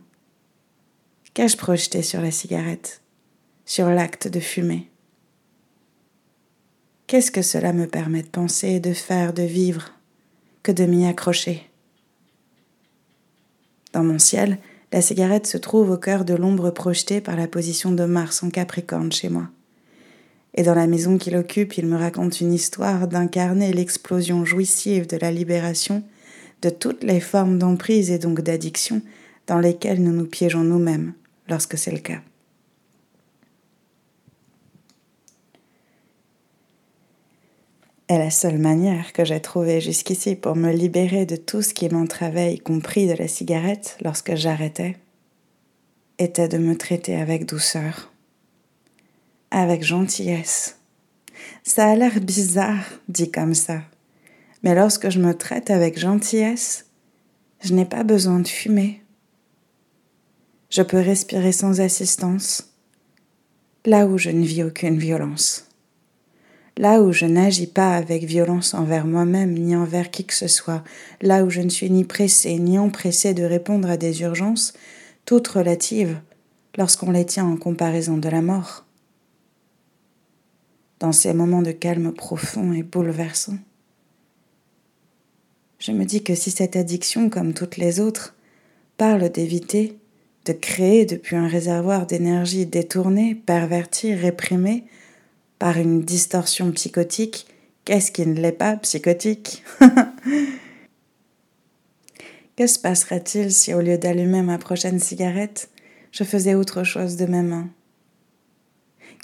Qu'ai-je 1.34 1.58
projeté 1.58 2.02
sur 2.02 2.22
la 2.22 2.32
cigarette, 2.32 3.02
sur 3.66 3.90
l'acte 3.90 4.30
de 4.30 4.40
fumer? 4.40 4.90
Qu'est-ce 7.08 7.32
que 7.32 7.42
cela 7.42 7.74
me 7.74 7.86
permet 7.86 8.24
de 8.24 8.30
penser, 8.30 8.80
de 8.80 8.94
faire, 8.94 9.34
de 9.34 9.44
vivre, 9.44 9.92
que 10.64 10.72
de 10.72 10.86
m'y 10.86 11.06
accrocher? 11.06 11.70
Dans 13.98 14.04
mon 14.04 14.20
ciel, 14.20 14.60
la 14.92 15.02
cigarette 15.02 15.48
se 15.48 15.58
trouve 15.58 15.90
au 15.90 15.98
cœur 15.98 16.24
de 16.24 16.36
l'ombre 16.36 16.70
projetée 16.70 17.20
par 17.20 17.36
la 17.36 17.48
position 17.48 17.92
de 17.92 18.06
Mars 18.06 18.44
en 18.44 18.52
Capricorne 18.52 19.12
chez 19.12 19.28
moi. 19.28 19.48
Et 20.54 20.62
dans 20.62 20.76
la 20.76 20.86
maison 20.86 21.18
qu'il 21.18 21.36
occupe, 21.36 21.80
il 21.80 21.88
me 21.88 21.98
raconte 21.98 22.40
une 22.40 22.54
histoire 22.54 23.08
d'incarner 23.08 23.74
l'explosion 23.74 24.46
jouissive 24.46 25.08
de 25.08 25.18
la 25.18 25.32
libération 25.32 26.04
de 26.62 26.70
toutes 26.70 27.04
les 27.04 27.20
formes 27.20 27.58
d'emprise 27.58 28.12
et 28.12 28.20
donc 28.20 28.42
d'addiction 28.42 29.02
dans 29.48 29.58
lesquelles 29.58 30.04
nous 30.04 30.14
nous 30.14 30.28
piégeons 30.28 30.64
nous-mêmes 30.64 31.14
lorsque 31.50 31.76
c'est 31.76 31.90
le 31.90 31.98
cas. 31.98 32.22
Et 38.10 38.18
la 38.18 38.30
seule 38.30 38.58
manière 38.58 39.12
que 39.12 39.26
j'ai 39.26 39.42
trouvée 39.42 39.82
jusqu'ici 39.82 40.36
pour 40.36 40.56
me 40.56 40.72
libérer 40.72 41.26
de 41.26 41.36
tout 41.36 41.62
ce 41.62 41.74
qui 41.74 41.90
m'entravait, 41.90 42.54
y 42.54 42.60
compris 42.60 43.06
de 43.06 43.14
la 43.14 43.28
cigarette, 43.28 43.98
lorsque 44.02 44.34
j'arrêtais, 44.36 44.96
était 46.18 46.48
de 46.48 46.58
me 46.58 46.78
traiter 46.78 47.18
avec 47.18 47.46
douceur, 47.46 48.14
avec 49.52 49.84
gentillesse. 49.84 50.78
Ça 51.64 51.88
a 51.90 51.96
l'air 51.96 52.22
bizarre, 52.22 52.86
dit 53.10 53.30
comme 53.30 53.54
ça, 53.54 53.82
mais 54.64 54.74
lorsque 54.74 55.10
je 55.10 55.20
me 55.20 55.34
traite 55.34 55.70
avec 55.70 56.00
gentillesse, 56.00 56.86
je 57.62 57.74
n'ai 57.74 57.86
pas 57.86 58.04
besoin 58.04 58.40
de 58.40 58.48
fumer. 58.48 59.02
Je 60.70 60.82
peux 60.82 61.00
respirer 61.00 61.52
sans 61.52 61.82
assistance, 61.82 62.74
là 63.86 64.06
où 64.06 64.18
je 64.18 64.30
ne 64.30 64.46
vis 64.46 64.64
aucune 64.64 64.98
violence 64.98 65.67
là 66.78 67.02
où 67.02 67.12
je 67.12 67.26
n'agis 67.26 67.68
pas 67.68 67.96
avec 67.96 68.24
violence 68.24 68.74
envers 68.74 69.06
moi-même 69.06 69.54
ni 69.54 69.76
envers 69.76 70.12
qui 70.12 70.26
que 70.26 70.34
ce 70.34 70.48
soit, 70.48 70.84
là 71.22 71.44
où 71.44 71.50
je 71.50 71.62
ne 71.62 71.70
suis 71.70 71.90
ni 71.90 72.04
pressé 72.04 72.58
ni 72.60 72.78
empressé 72.78 73.34
de 73.34 73.44
répondre 73.44 73.90
à 73.90 73.98
des 73.98 74.22
urgences, 74.22 74.74
toutes 75.26 75.48
relatives, 75.48 76.20
lorsqu'on 76.78 77.12
les 77.12 77.26
tient 77.26 77.46
en 77.46 77.58
comparaison 77.58 78.18
de 78.18 78.30
la 78.30 78.42
mort. 78.42 78.86
Dans 81.00 81.12
ces 81.12 81.34
moments 81.34 81.62
de 81.62 81.72
calme 81.72 82.12
profond 82.12 82.74
et 82.74 82.84
bouleversant, 82.84 83.58
je 85.80 85.92
me 85.92 86.06
dis 86.06 86.24
que 86.24 86.36
si 86.36 86.50
cette 86.50 86.76
addiction, 86.76 87.30
comme 87.30 87.54
toutes 87.54 87.78
les 87.78 88.00
autres, 88.00 88.36
parle 88.98 89.30
d'éviter, 89.30 89.98
de 90.46 90.54
créer 90.54 91.06
depuis 91.06 91.36
un 91.36 91.48
réservoir 91.48 92.08
d'énergie 92.08 92.66
détourné, 92.66 93.36
perverti, 93.36 94.16
réprimé, 94.16 94.86
par 95.60 95.78
une 95.78 96.02
distorsion 96.02 96.72
psychotique, 96.72 97.48
qu'est-ce 97.86 98.12
qui 98.12 98.26
ne 98.26 98.40
l'est 98.40 98.52
pas 98.52 98.76
psychotique? 98.78 99.64
Que 102.58 102.66
se 102.66 102.80
passerait-il 102.80 103.54
si 103.54 103.76
au 103.76 103.82
lieu 103.82 104.00
d'allumer 104.00 104.42
ma 104.42 104.58
prochaine 104.58 105.00
cigarette, 105.00 105.70
je 106.12 106.24
faisais 106.24 106.56
autre 106.56 106.84
chose 106.84 107.16
de 107.16 107.28
mes 107.28 107.44
mains? 107.44 107.70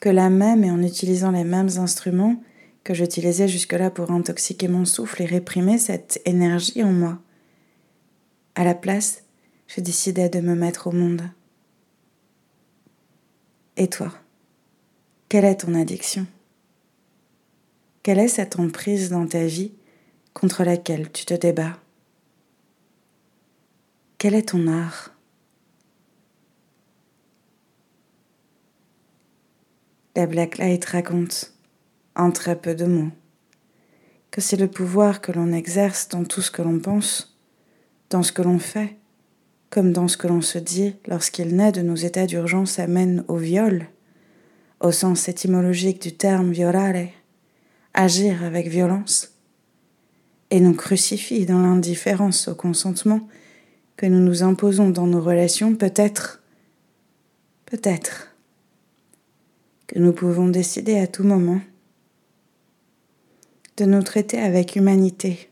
Que 0.02 0.10
la 0.10 0.30
même 0.30 0.64
et 0.64 0.70
en 0.70 0.84
utilisant 0.84 1.32
les 1.32 1.44
mêmes 1.44 1.72
instruments 1.78 2.36
que 2.84 2.94
j'utilisais 2.94 3.48
jusque-là 3.48 3.90
pour 3.90 4.12
intoxiquer 4.12 4.68
mon 4.68 4.86
souffle 4.86 5.24
et 5.24 5.26
réprimer 5.26 5.80
cette 5.80 6.22
énergie 6.26 6.84
en 6.84 6.92
moi. 6.92 7.18
À 8.54 8.64
la 8.64 8.76
place, 8.76 9.24
je 9.66 9.82
décidais 9.82 10.30
de 10.30 10.40
me 10.40 10.54
mettre 10.54 10.86
au 10.86 10.92
monde. 10.92 11.24
Et 13.78 13.88
toi? 13.88 14.14
Quelle 15.34 15.46
est 15.46 15.62
ton 15.62 15.74
addiction? 15.74 16.28
Quelle 18.04 18.20
est 18.20 18.28
cette 18.28 18.60
emprise 18.60 19.10
dans 19.10 19.26
ta 19.26 19.46
vie 19.46 19.72
contre 20.36 20.64
laquelle 20.64 21.12
tu 21.12 21.26
te 21.26 21.34
débats? 21.34 21.80
Quel 24.20 24.36
est 24.36 24.50
ton 24.50 24.68
art? 24.68 25.10
La 30.16 30.28
Black 30.28 30.60
Light 30.60 30.86
raconte, 30.86 31.56
en 32.16 32.30
très 32.30 32.56
peu 32.56 32.76
de 32.76 32.86
mots, 32.86 33.12
que 34.30 34.40
c'est 34.40 34.56
le 34.56 34.68
pouvoir 34.68 35.20
que 35.20 35.32
l'on 35.32 35.52
exerce 35.52 36.10
dans 36.10 36.26
tout 36.26 36.44
ce 36.44 36.52
que 36.52 36.62
l'on 36.62 36.78
pense, 36.78 37.36
dans 38.12 38.22
ce 38.22 38.34
que 38.34 38.44
l'on 38.44 38.60
fait, 38.60 38.98
comme 39.72 39.94
dans 39.94 40.08
ce 40.08 40.18
que 40.18 40.28
l'on 40.28 40.42
se 40.42 40.60
dit 40.60 40.94
lorsqu'il 41.08 41.56
naît 41.56 41.72
de 41.72 41.82
nos 41.82 41.96
états 41.96 42.28
d'urgence 42.28 42.78
amène 42.78 43.26
au 43.28 43.38
viol 43.38 43.88
au 44.84 44.92
sens 44.92 45.30
étymologique 45.30 46.02
du 46.02 46.14
terme 46.14 46.52
violare, 46.52 47.08
agir 47.94 48.44
avec 48.44 48.68
violence, 48.68 49.32
et 50.52 50.60
nous 50.60 50.74
crucifie 50.74 51.46
dans 51.46 51.62
l'indifférence 51.62 52.50
au 52.50 52.54
consentement 52.54 53.28
que 53.96 54.06
nous 54.06 54.20
nous 54.20 54.44
imposons 54.44 54.90
dans 54.90 55.08
nos 55.08 55.22
relations, 55.22 55.76
peut-être, 55.76 56.44
peut-être, 57.66 58.36
que 59.88 60.00
nous 60.00 60.12
pouvons 60.12 60.50
décider 60.50 61.00
à 61.00 61.08
tout 61.08 61.24
moment 61.24 61.62
de 63.78 63.86
nous 63.86 64.04
traiter 64.04 64.40
avec 64.40 64.76
humanité. 64.76 65.50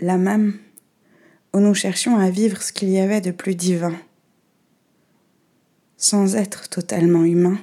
La 0.00 0.16
même 0.16 0.58
où 1.52 1.60
nous 1.60 1.74
cherchions 1.74 2.16
à 2.16 2.30
vivre 2.30 2.62
ce 2.62 2.72
qu'il 2.72 2.88
y 2.88 2.98
avait 2.98 3.20
de 3.20 3.32
plus 3.32 3.54
divin 3.54 3.94
sans 6.00 6.34
être 6.34 6.68
totalement 6.68 7.24
humain, 7.24 7.58